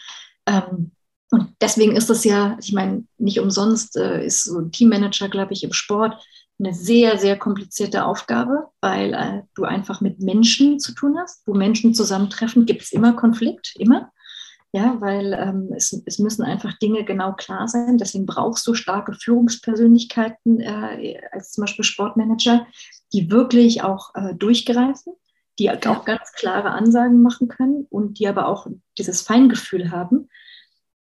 [0.47, 0.91] Ähm,
[1.31, 5.53] und deswegen ist das ja, ich meine, nicht umsonst äh, ist so ein Teammanager, glaube
[5.53, 6.21] ich, im Sport
[6.59, 11.41] eine sehr, sehr komplizierte Aufgabe, weil äh, du einfach mit Menschen zu tun hast.
[11.47, 14.11] Wo Menschen zusammentreffen, gibt es immer Konflikt, immer.
[14.73, 17.97] Ja, weil ähm, es, es müssen einfach Dinge genau klar sein.
[17.97, 22.67] Deswegen brauchst du starke Führungspersönlichkeiten äh, als zum Beispiel Sportmanager,
[23.11, 25.13] die wirklich auch äh, durchgreifen,
[25.59, 28.67] die auch ganz klare Ansagen machen können und die aber auch
[28.97, 30.29] dieses Feingefühl haben.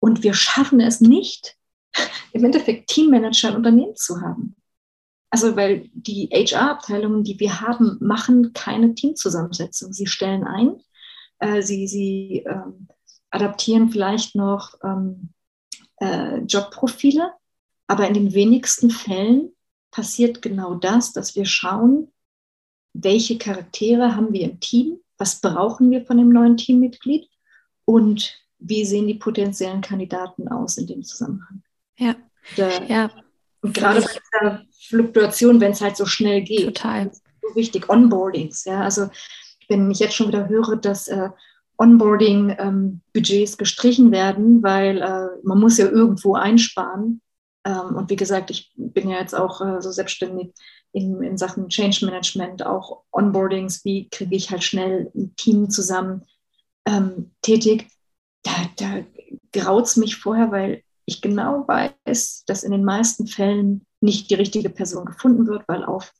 [0.00, 1.56] Und wir schaffen es nicht,
[2.32, 4.56] im Endeffekt Teammanager in Unternehmen zu haben.
[5.30, 9.92] Also weil die HR-Abteilungen, die wir haben, machen keine Teamzusammensetzung.
[9.92, 10.76] Sie stellen ein,
[11.40, 12.88] äh, sie, sie ähm,
[13.30, 15.30] adaptieren vielleicht noch ähm,
[16.00, 17.32] äh, Jobprofile,
[17.86, 19.52] aber in den wenigsten Fällen
[19.90, 22.12] passiert genau das, dass wir schauen,
[22.92, 27.28] welche Charaktere haben wir im Team, was brauchen wir von dem neuen Teammitglied
[27.84, 31.62] und wie sehen die potenziellen Kandidaten aus in dem Zusammenhang.
[31.98, 32.16] Ja.
[32.56, 33.10] Da, ja.
[33.62, 34.08] Und gerade bei
[34.40, 36.66] der Fluktuation, wenn es halt so schnell geht.
[36.66, 37.10] Total.
[37.12, 38.64] So wichtig, Onboardings.
[38.64, 39.08] Ja, also
[39.68, 41.30] wenn ich jetzt schon wieder höre, dass äh,
[41.78, 47.20] Onboarding-Budgets ähm, gestrichen werden, weil äh, man muss ja irgendwo einsparen.
[47.64, 50.52] Ähm, und wie gesagt, ich bin ja jetzt auch äh, so selbstständig
[50.92, 56.22] in, in Sachen Change Management, auch Onboardings, wie kriege ich halt schnell ein Team zusammen
[56.86, 57.88] ähm, tätig.
[58.42, 59.04] Da, da
[59.52, 64.34] graut es mich vorher, weil ich genau weiß, dass in den meisten Fällen nicht die
[64.34, 66.12] richtige Person gefunden wird, weil auf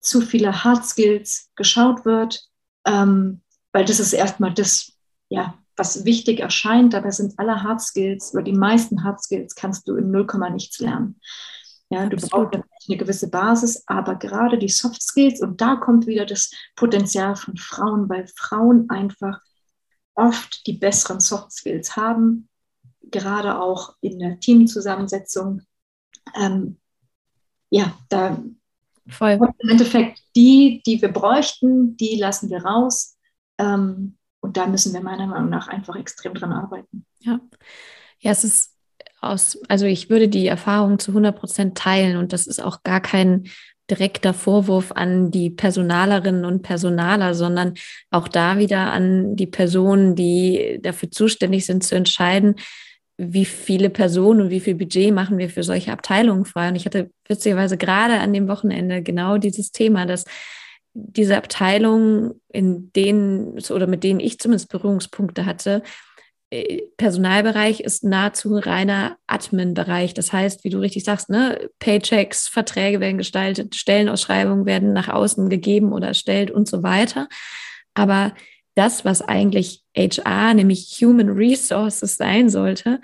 [0.00, 2.42] zu viele Hard Skills geschaut wird,
[2.86, 3.42] ähm,
[3.72, 4.92] weil das ist erstmal das,
[5.28, 9.88] ja, was wichtig erscheint, dabei sind alle Hard Skills oder die meisten Hard Skills kannst
[9.88, 11.20] du in 0, nichts lernen.
[11.90, 16.24] Ja, du brauchst eine gewisse Basis, aber gerade die Soft Skills und da kommt wieder
[16.24, 19.40] das Potenzial von Frauen, weil Frauen einfach
[20.20, 22.48] oft die besseren Soft Skills haben,
[23.10, 25.62] gerade auch in der Teamzusammensetzung.
[26.34, 26.78] Ähm,
[27.70, 28.42] ja, da
[29.08, 29.38] Voll.
[29.58, 33.18] im Endeffekt die, die wir bräuchten, die lassen wir raus.
[33.58, 37.04] Ähm, und da müssen wir meiner Meinung nach einfach extrem dran arbeiten.
[37.20, 37.40] Ja,
[38.18, 38.76] ja es ist
[39.20, 43.00] aus, also ich würde die Erfahrung zu 100 Prozent teilen und das ist auch gar
[43.00, 43.48] kein
[43.90, 47.74] direkter Vorwurf an die Personalerinnen und Personaler, sondern
[48.10, 52.56] auch da wieder an die Personen, die dafür zuständig sind, zu entscheiden,
[53.18, 56.68] wie viele Personen und wie viel Budget machen wir für solche Abteilungen frei.
[56.68, 60.24] Und ich hatte witzigerweise gerade an dem Wochenende genau dieses Thema, dass
[60.94, 65.82] diese Abteilungen, in denen oder mit denen ich zumindest Berührungspunkte hatte,
[66.96, 70.14] Personalbereich ist nahezu reiner Admin-Bereich.
[70.14, 75.48] Das heißt, wie du richtig sagst, ne, Paychecks, Verträge werden gestaltet, Stellenausschreibungen werden nach außen
[75.48, 77.28] gegeben oder erstellt und so weiter.
[77.94, 78.34] Aber
[78.74, 83.00] das, was eigentlich HR, nämlich Human Resources sein sollte,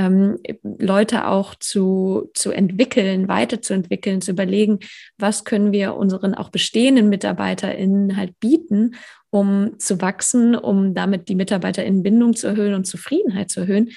[0.00, 4.78] ähm, Leute auch zu, zu entwickeln, weiterzuentwickeln, zu überlegen,
[5.18, 8.94] was können wir unseren auch bestehenden MitarbeiterInnen halt bieten,
[9.28, 13.90] um zu wachsen, um damit die MitarbeiterInnen zu erhöhen und Zufriedenheit zu erhöhen.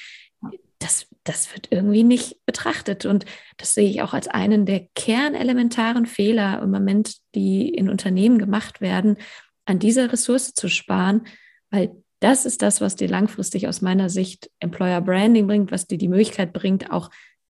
[0.80, 3.06] Das, das wird irgendwie nicht betrachtet.
[3.06, 3.26] Und
[3.56, 8.82] das sehe ich auch als einen der kernelementaren Fehler im Moment, die in Unternehmen gemacht
[8.82, 9.16] werden,
[9.66, 11.26] an dieser Ressource zu sparen,
[11.70, 15.98] weil das ist das, was dir langfristig aus meiner Sicht Employer Branding bringt, was dir
[15.98, 17.10] die Möglichkeit bringt, auch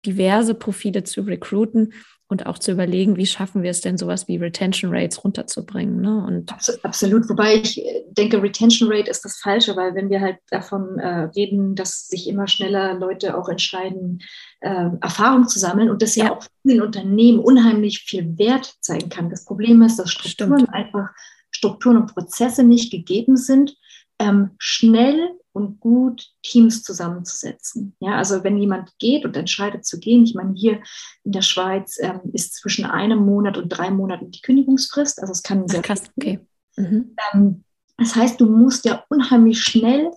[0.07, 1.93] diverse Profile zu recruiten
[2.29, 6.01] und auch zu überlegen, wie schaffen wir es denn, sowas wie Retention Rates runterzubringen.
[6.01, 6.25] Ne?
[6.25, 6.53] Und
[6.85, 11.01] Absolut, wobei ich äh, denke, Retention Rate ist das Falsche, weil wenn wir halt davon
[11.01, 14.23] äh, reden, dass sich immer schneller Leute auch entscheiden,
[14.61, 18.77] äh, Erfahrung zu sammeln und das ja, ja auch in den Unternehmen unheimlich viel Wert
[18.81, 19.29] zeigen kann.
[19.29, 20.73] Das Problem ist, dass Strukturen Stimmt.
[20.73, 21.09] einfach
[21.51, 23.75] Strukturen und Prozesse nicht gegeben sind
[24.21, 27.97] ähm, schnell und gut Teams zusammenzusetzen.
[27.99, 30.81] Ja, also wenn jemand geht und entscheidet zu gehen, ich meine, hier
[31.25, 35.21] in der Schweiz ähm, ist zwischen einem Monat und drei Monaten die Kündigungsfrist.
[35.21, 36.39] Also es kann sehr Ach, krass, okay.
[36.77, 37.17] Mhm.
[37.33, 37.65] Ähm,
[37.97, 40.11] das heißt, du musst ja unheimlich schnell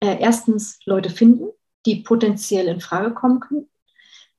[0.00, 1.48] äh, erstens Leute finden,
[1.86, 3.68] die potenziell in Frage kommen können.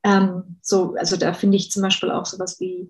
[0.04, 2.90] Ähm, so, also da finde ich zum Beispiel auch sowas wie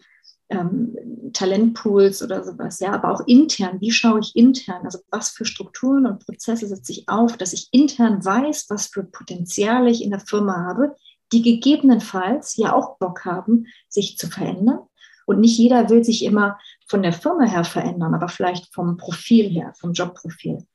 [0.49, 0.95] ähm,
[1.33, 6.05] Talentpools oder sowas, ja, aber auch intern, wie schaue ich intern, also was für Strukturen
[6.05, 10.21] und Prozesse setze ich auf, dass ich intern weiß, was für Potenziale ich in der
[10.21, 10.95] Firma habe,
[11.33, 14.79] die gegebenenfalls ja auch Bock haben, sich zu verändern.
[15.25, 19.49] Und nicht jeder will sich immer von der Firma her verändern, aber vielleicht vom Profil
[19.49, 20.65] her, vom Jobprofil.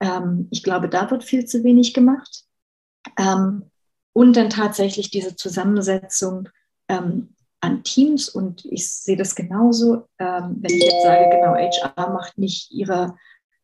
[0.00, 2.44] Ähm, ich glaube, da wird viel zu wenig gemacht.
[3.18, 3.70] Ähm,
[4.14, 6.48] und dann tatsächlich diese Zusammensetzung
[6.88, 8.28] ähm, an Teams.
[8.28, 13.16] Und ich sehe das genauso, ähm, wenn ich jetzt sage, genau, HR macht nicht ihre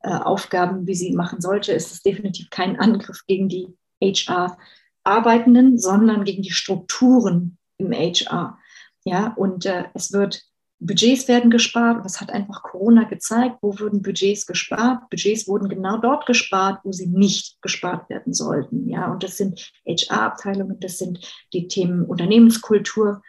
[0.02, 6.24] äh, Aufgaben, wie sie machen sollte, ist es definitiv kein Angriff gegen die HR-Arbeitenden, sondern
[6.24, 8.58] gegen die Strukturen im HR.
[9.04, 10.48] Ja, und äh, es wird
[10.80, 15.10] Budgets werden gespart das hat einfach Corona gezeigt, wo wurden Budgets gespart.
[15.10, 18.88] Budgets wurden genau dort gespart, wo sie nicht gespart werden sollten.
[18.88, 21.18] Ja, und das sind HR-Abteilungen, das sind
[21.52, 23.22] die Themen Unternehmenskultur,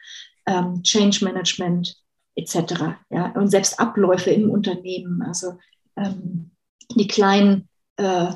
[0.50, 1.95] ähm, Change Management
[2.36, 2.97] etc.
[3.10, 5.58] Ja, und selbst Abläufe im Unternehmen, also
[5.95, 6.52] ähm,
[6.95, 8.32] die kleinen äh,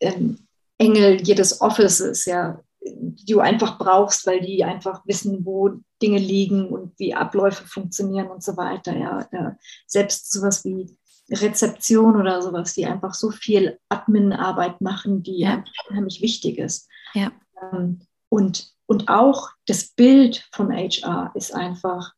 [0.00, 0.38] ähm,
[0.78, 5.70] Engel jedes Offices, ja, die du einfach brauchst, weil die einfach wissen, wo
[6.00, 8.96] Dinge liegen und wie Abläufe funktionieren und so weiter.
[8.96, 9.56] Ja, ja.
[9.86, 10.96] Selbst sowas wie
[11.30, 15.64] Rezeption oder sowas, die einfach so viel Admin-Arbeit machen, die ja.
[15.88, 16.88] unheimlich wichtig ist.
[17.14, 17.30] Ja.
[17.72, 22.12] Ähm, und, und auch das Bild von HR ist einfach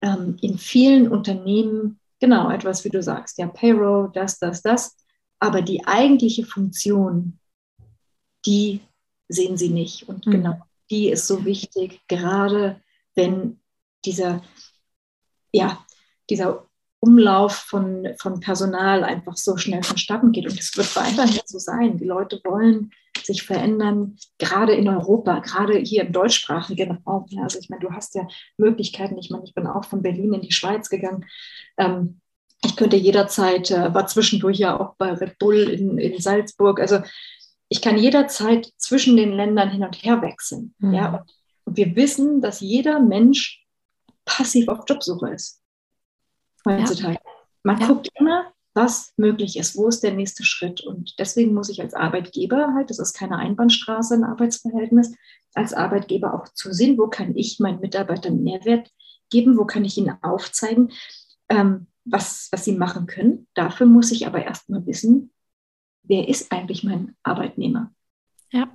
[0.00, 4.96] ähm, in vielen Unternehmen genau etwas, wie du sagst, ja, Payroll, das, das, das.
[5.40, 7.40] Aber die eigentliche Funktion,
[8.46, 8.78] die
[9.28, 10.08] sehen sie nicht.
[10.08, 10.30] Und mhm.
[10.30, 12.80] genau die ist so wichtig, gerade
[13.16, 13.58] wenn
[14.04, 14.40] dieser,
[15.50, 15.84] ja,
[16.30, 16.64] dieser
[17.00, 20.46] Umlauf von, von Personal einfach so schnell vonstatten geht.
[20.46, 21.98] Und es wird weiterhin so sein.
[21.98, 22.92] Die Leute wollen
[23.24, 27.26] sich verändern, gerade in Europa, gerade hier im deutschsprachigen Raum.
[27.42, 29.18] Also ich meine, du hast ja Möglichkeiten.
[29.18, 31.26] Ich meine, ich bin auch von Berlin in die Schweiz gegangen.
[31.76, 32.20] Ähm,
[32.64, 36.80] ich könnte jederzeit, äh, war zwischendurch ja auch bei Red Bull in, in Salzburg.
[36.80, 37.00] Also
[37.68, 40.74] ich kann jederzeit zwischen den Ländern hin und her wechseln.
[40.78, 40.94] Mhm.
[40.94, 41.24] Ja?
[41.64, 43.64] Und wir wissen, dass jeder Mensch
[44.24, 45.62] passiv auf Jobsuche ist.
[46.66, 47.14] Heutzutage.
[47.14, 47.20] Ja.
[47.62, 47.86] Man ja.
[47.86, 50.80] guckt immer, was möglich ist, wo ist der nächste Schritt.
[50.80, 55.14] Und deswegen muss ich als Arbeitgeber halt, das ist keine Einbahnstraße, ein Arbeitsverhältnis,
[55.54, 58.90] als Arbeitgeber auch zusehen, wo kann ich meinen Mitarbeitern Mehrwert
[59.30, 60.92] geben, wo kann ich ihnen aufzeigen,
[61.48, 63.48] ähm, was, was sie machen können.
[63.54, 65.32] Dafür muss ich aber erstmal wissen,
[66.02, 67.92] wer ist eigentlich mein Arbeitnehmer?
[68.50, 68.68] Ja,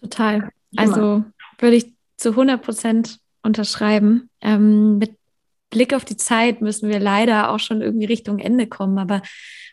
[0.00, 0.50] total.
[0.76, 1.24] Also
[1.58, 4.28] würde ich zu 100 Prozent unterschreiben.
[4.40, 5.16] Ähm, mit
[5.70, 8.98] Blick auf die Zeit müssen wir leider auch schon irgendwie Richtung Ende kommen.
[8.98, 9.22] Aber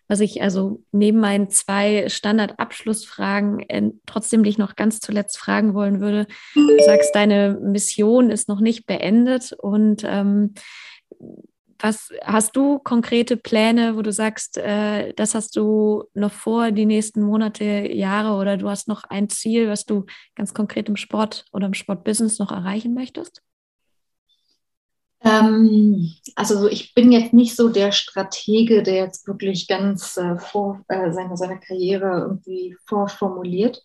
[0.08, 6.00] was ich also neben meinen zwei Standardabschlussfragen äh, trotzdem dich noch ganz zuletzt fragen wollen
[6.00, 10.54] würde, du sagst, deine Mission ist noch nicht beendet und ähm,
[11.80, 16.86] was hast du konkrete Pläne, wo du sagst, äh, das hast du noch vor die
[16.86, 21.46] nächsten Monate, Jahre oder du hast noch ein Ziel, was du ganz konkret im Sport
[21.52, 23.44] oder im Sportbusiness noch erreichen möchtest?
[25.24, 30.84] Ähm, also ich bin jetzt nicht so der Stratege, der jetzt wirklich ganz äh, vor,
[30.88, 33.82] äh, seine, seine Karriere irgendwie vorformuliert.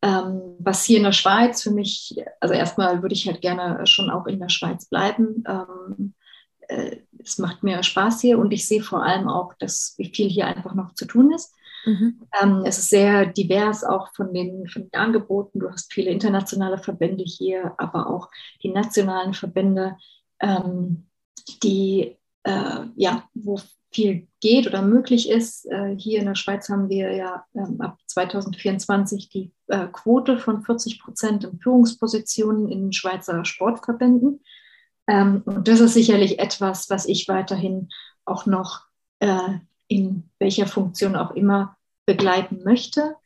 [0.00, 4.10] Ähm, was hier in der Schweiz für mich, also erstmal würde ich halt gerne schon
[4.10, 5.42] auch in der Schweiz bleiben.
[5.48, 6.14] Ähm,
[6.68, 10.28] äh, es macht mir Spaß hier und ich sehe vor allem auch, dass wie viel
[10.28, 11.52] hier einfach noch zu tun ist.
[11.84, 12.20] Mhm.
[12.40, 15.58] Ähm, es ist sehr divers auch von den, von den Angeboten.
[15.58, 18.28] Du hast viele internationale Verbände hier, aber auch
[18.62, 19.96] die nationalen Verbände,
[20.40, 21.06] ähm,
[21.62, 23.60] die äh, ja, wo
[23.90, 25.66] viel geht oder möglich ist.
[25.66, 30.62] Äh, hier in der Schweiz haben wir ja ähm, ab 2024 die äh, Quote von
[30.62, 34.40] 40 Prozent in Führungspositionen in Schweizer Sportverbänden.
[35.08, 37.88] Ähm, und das ist sicherlich etwas, was ich weiterhin
[38.24, 38.82] auch noch
[39.20, 39.58] äh,
[39.88, 43.16] in welcher Funktion auch immer begleiten möchte,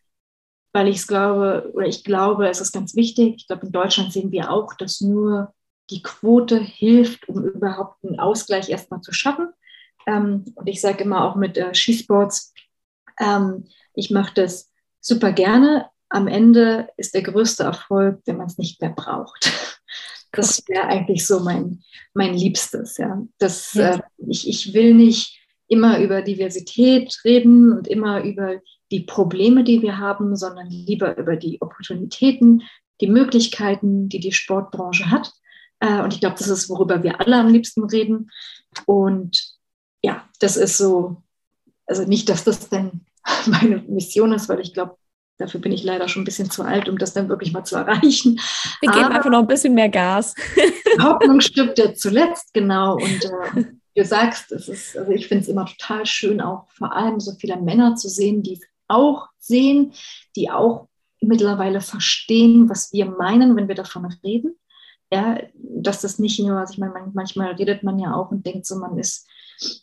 [0.72, 3.34] weil ich es glaube, oder ich glaube, es ist ganz wichtig.
[3.36, 5.52] Ich glaube, in Deutschland sehen wir auch, dass nur
[5.92, 9.48] die Quote hilft, um überhaupt einen Ausgleich erstmal zu schaffen.
[10.06, 12.52] Ähm, und ich sage immer auch mit äh, Skisports,
[13.20, 14.70] ähm, ich mache das
[15.00, 15.86] super gerne.
[16.08, 19.52] Am Ende ist der größte Erfolg, wenn man es nicht mehr braucht.
[20.34, 21.82] Das wäre eigentlich so mein,
[22.14, 22.96] mein Liebstes.
[22.96, 23.22] Ja.
[23.36, 23.76] Das.
[23.76, 25.38] Äh, ich, ich will nicht
[25.68, 31.36] immer über Diversität reden und immer über die Probleme, die wir haben, sondern lieber über
[31.36, 32.62] die Opportunitäten,
[33.02, 35.32] die Möglichkeiten, die die Sportbranche hat.
[35.82, 38.30] Äh, und ich glaube, das ist, worüber wir alle am liebsten reden.
[38.86, 39.58] Und
[40.00, 41.22] ja, das ist so,
[41.86, 43.02] also nicht, dass das denn
[43.46, 44.96] meine Mission ist, weil ich glaube,
[45.38, 47.74] Dafür bin ich leider schon ein bisschen zu alt, um das dann wirklich mal zu
[47.74, 48.38] erreichen.
[48.80, 50.34] Wir geben Aber einfach noch ein bisschen mehr Gas.
[51.02, 52.94] Hoffnung stirbt ja zuletzt, genau.
[52.94, 53.64] Und äh,
[53.96, 57.32] du sagst, es ist, also ich finde es immer total schön, auch vor allem so
[57.32, 59.94] viele Männer zu sehen, die es auch sehen,
[60.36, 60.86] die auch
[61.20, 64.54] mittlerweile verstehen, was wir meinen, wenn wir davon reden.
[65.12, 68.64] Ja, dass das nicht nur, also ich meine, manchmal redet man ja auch und denkt
[68.64, 69.28] so, man ist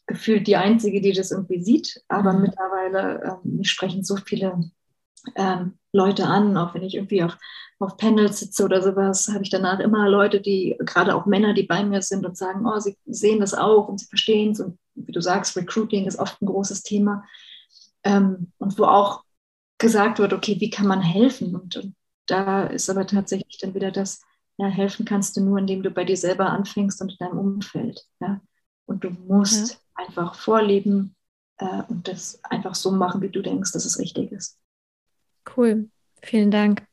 [0.07, 2.41] gefühlt die Einzige, die das irgendwie sieht, aber mhm.
[2.41, 4.71] mittlerweile, äh, mich sprechen so viele
[5.35, 7.37] ähm, Leute an, auch wenn ich irgendwie auf,
[7.77, 11.63] auf Panels sitze oder sowas, habe ich danach immer Leute, die, gerade auch Männer, die
[11.63, 14.59] bei mir sind und sagen, oh, sie sehen das auch und sie verstehen es.
[14.59, 17.23] Und wie du sagst, Recruiting ist oft ein großes Thema.
[18.03, 19.23] Ähm, und wo auch
[19.77, 21.55] gesagt wird, okay, wie kann man helfen?
[21.55, 24.21] Und, und da ist aber tatsächlich dann wieder das,
[24.59, 28.05] ja, helfen kannst du nur, indem du bei dir selber anfängst und in deinem Umfeld.
[28.19, 28.41] Ja?
[28.85, 29.77] Und du musst ja.
[29.95, 31.15] einfach vorleben
[31.57, 34.59] äh, und das einfach so machen, wie du denkst, dass es richtig ist.
[35.55, 35.89] Cool,
[36.21, 36.85] vielen Dank.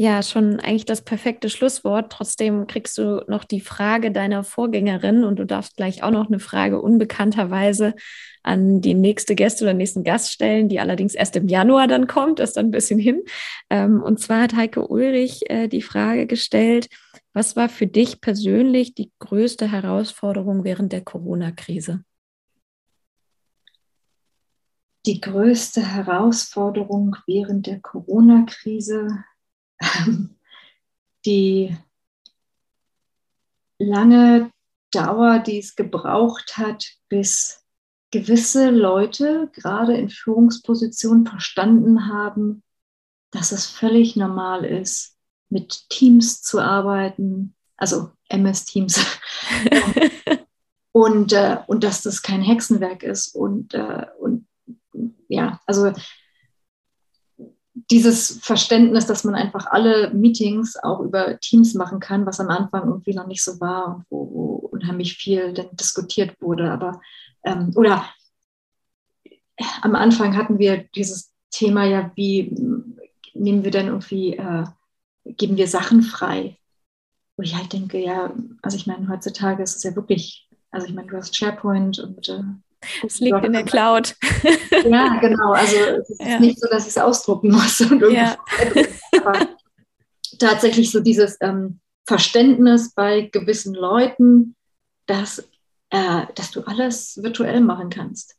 [0.00, 2.12] Ja, schon eigentlich das perfekte Schlusswort.
[2.12, 6.38] Trotzdem kriegst du noch die Frage deiner Vorgängerin und du darfst gleich auch noch eine
[6.38, 7.96] Frage unbekannterweise
[8.44, 12.38] an die nächste Gäste oder nächsten Gast stellen, die allerdings erst im Januar dann kommt,
[12.38, 13.24] ist dann ein bisschen hin.
[13.70, 16.88] Ähm, und zwar hat Heike Ulrich äh, die Frage gestellt,
[17.32, 22.04] was war für dich persönlich die größte Herausforderung während der Corona-Krise?
[25.06, 29.24] Die größte Herausforderung während der Corona-Krise
[31.26, 31.76] die
[33.78, 34.50] lange
[34.90, 37.64] Dauer, die es gebraucht hat, bis
[38.10, 42.62] gewisse Leute gerade in Führungspositionen verstanden haben,
[43.30, 45.16] dass es völlig normal ist,
[45.50, 49.04] mit Teams zu arbeiten, also MS-Teams.
[50.92, 53.34] und, äh, und dass das kein Hexenwerk ist.
[53.34, 54.46] Und, äh, und
[55.28, 55.92] ja, also
[57.90, 62.86] dieses Verständnis, dass man einfach alle Meetings auch über Teams machen kann, was am Anfang
[62.86, 66.70] irgendwie noch nicht so war und wo, wo unheimlich viel dann diskutiert wurde.
[66.70, 67.00] Aber
[67.44, 68.04] ähm, oder
[69.82, 72.54] am Anfang hatten wir dieses Thema ja, wie
[73.34, 74.64] nehmen wir denn irgendwie, äh,
[75.24, 76.58] geben wir Sachen frei?
[77.36, 80.94] Wo ich halt denke, ja, also ich meine, heutzutage ist es ja wirklich, also ich
[80.94, 82.42] meine, du hast SharePoint und äh,
[83.04, 84.16] es liegt in der Cloud.
[84.84, 85.52] Ja, genau.
[85.52, 86.38] Also es ist ja.
[86.38, 87.80] nicht so, dass ich es ausdrucken muss.
[87.80, 88.36] Und ja.
[89.24, 89.48] Aber
[90.38, 94.56] tatsächlich so dieses ähm, Verständnis bei gewissen Leuten,
[95.06, 95.48] dass,
[95.90, 98.36] äh, dass du alles virtuell machen kannst.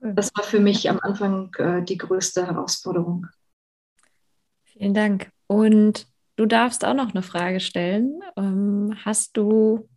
[0.00, 3.26] Das war für mich am Anfang äh, die größte Herausforderung.
[4.64, 5.30] Vielen Dank.
[5.46, 6.06] Und
[6.36, 8.20] du darfst auch noch eine Frage stellen.
[8.36, 9.88] Ähm, hast du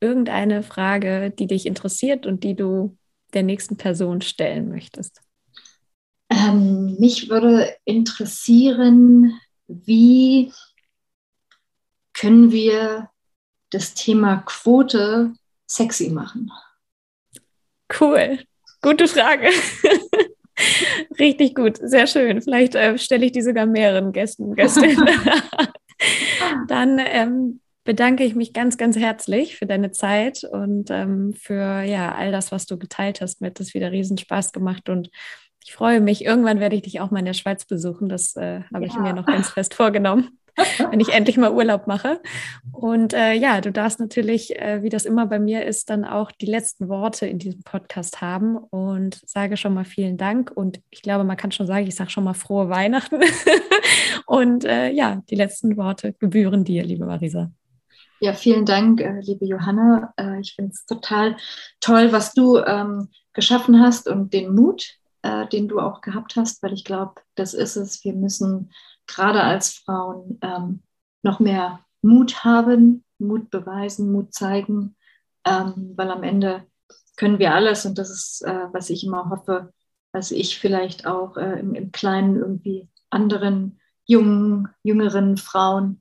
[0.00, 2.96] irgendeine Frage, die dich interessiert und die du
[3.34, 5.20] der nächsten Person stellen möchtest?
[6.30, 10.52] Ähm, mich würde interessieren, wie
[12.14, 13.10] können wir
[13.70, 15.34] das Thema Quote
[15.66, 16.50] sexy machen?
[17.98, 18.38] Cool,
[18.82, 19.48] gute Frage.
[21.18, 22.42] Richtig gut, sehr schön.
[22.42, 25.08] Vielleicht äh, stelle ich die sogar mehreren Gästen, Gästinnen.
[26.68, 27.60] Dann ähm,
[27.90, 32.52] bedanke ich mich ganz, ganz herzlich für deine Zeit und ähm, für ja, all das,
[32.52, 33.40] was du geteilt hast.
[33.40, 35.10] Mir hat das wieder riesen Spaß gemacht und
[35.64, 36.24] ich freue mich.
[36.24, 38.08] Irgendwann werde ich dich auch mal in der Schweiz besuchen.
[38.08, 38.92] Das äh, habe ja.
[38.92, 40.38] ich mir noch ganz fest vorgenommen,
[40.90, 42.20] wenn ich endlich mal Urlaub mache.
[42.70, 46.30] Und äh, ja, du darfst natürlich, äh, wie das immer bei mir ist, dann auch
[46.30, 50.52] die letzten Worte in diesem Podcast haben und sage schon mal vielen Dank.
[50.54, 53.18] Und ich glaube, man kann schon sagen, ich sage schon mal frohe Weihnachten.
[54.26, 57.50] und äh, ja, die letzten Worte gebühren dir, liebe Marisa.
[58.22, 60.12] Ja, vielen Dank, äh, liebe Johanna.
[60.18, 61.38] Äh, ich finde es total
[61.80, 66.62] toll, was du ähm, geschaffen hast und den Mut, äh, den du auch gehabt hast,
[66.62, 68.04] weil ich glaube, das ist es.
[68.04, 68.72] Wir müssen
[69.06, 70.82] gerade als Frauen ähm,
[71.22, 74.96] noch mehr Mut haben, Mut beweisen, Mut zeigen,
[75.46, 76.66] ähm, weil am Ende
[77.16, 78.42] können wir alles und das ist,
[78.72, 79.74] was ich immer hoffe,
[80.12, 86.00] dass ich vielleicht auch im, im Kleinen irgendwie anderen jungen, jüngeren Frauen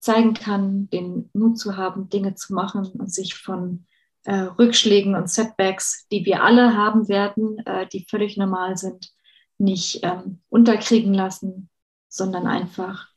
[0.00, 3.86] zeigen kann, den Mut zu haben, Dinge zu machen und sich von
[4.24, 9.12] äh, Rückschlägen und Setbacks, die wir alle haben werden, äh, die völlig normal sind,
[9.58, 11.68] nicht ähm, unterkriegen lassen,
[12.08, 13.08] sondern einfach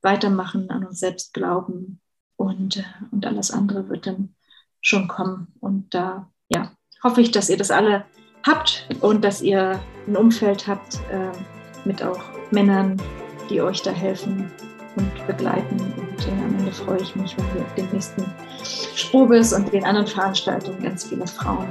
[0.00, 2.00] weitermachen, an uns selbst glauben
[2.36, 4.34] und, äh, und alles andere wird dann
[4.80, 5.48] schon kommen.
[5.60, 6.72] Und da ja,
[7.02, 8.04] hoffe ich, dass ihr das alle
[8.46, 11.32] habt und dass ihr ein Umfeld habt äh,
[11.84, 12.20] mit auch
[12.50, 13.00] Männern,
[13.50, 14.50] die euch da helfen,
[14.98, 15.76] und begleiten.
[15.96, 18.24] Und äh, am Ende freue ich mich, wenn wir auf den nächsten
[18.94, 21.68] Sprobis und den anderen Veranstaltungen ganz viele Frauen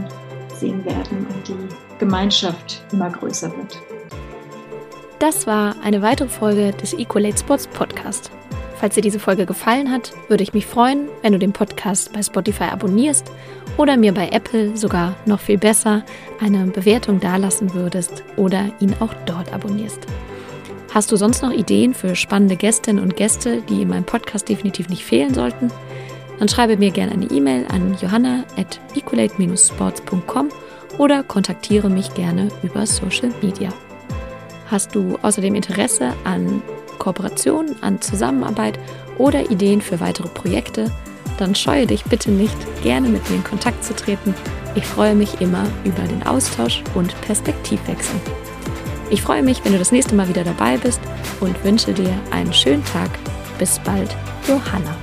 [0.56, 3.78] sehen werden und die Gemeinschaft immer größer wird.
[5.20, 8.32] Das war eine weitere Folge des Equalate Sports Podcast.
[8.76, 12.22] Falls dir diese Folge gefallen hat, würde ich mich freuen, wenn du den Podcast bei
[12.22, 13.32] Spotify abonnierst
[13.76, 16.04] oder mir bei Apple sogar noch viel besser
[16.40, 20.06] eine Bewertung dalassen würdest oder ihn auch dort abonnierst.
[20.94, 24.90] Hast du sonst noch Ideen für spannende Gästinnen und Gäste, die in meinem Podcast definitiv
[24.90, 25.72] nicht fehlen sollten?
[26.40, 30.50] Dann schreibe mir gerne eine E-Mail an johanna at equalate-sports.com
[30.98, 33.74] oder kontaktiere mich gerne über Social Media.
[34.70, 36.62] Hast du außerdem Interesse an
[37.00, 38.80] Kooperation, an Zusammenarbeit
[39.18, 40.92] oder Ideen für weitere Projekte,
[41.38, 44.34] dann scheue dich bitte nicht, gerne mit mir in Kontakt zu treten.
[44.76, 48.20] Ich freue mich immer über den Austausch und Perspektivwechsel.
[49.10, 51.00] Ich freue mich, wenn du das nächste Mal wieder dabei bist
[51.40, 53.10] und wünsche dir einen schönen Tag.
[53.58, 54.16] Bis bald,
[54.48, 54.96] Johanna.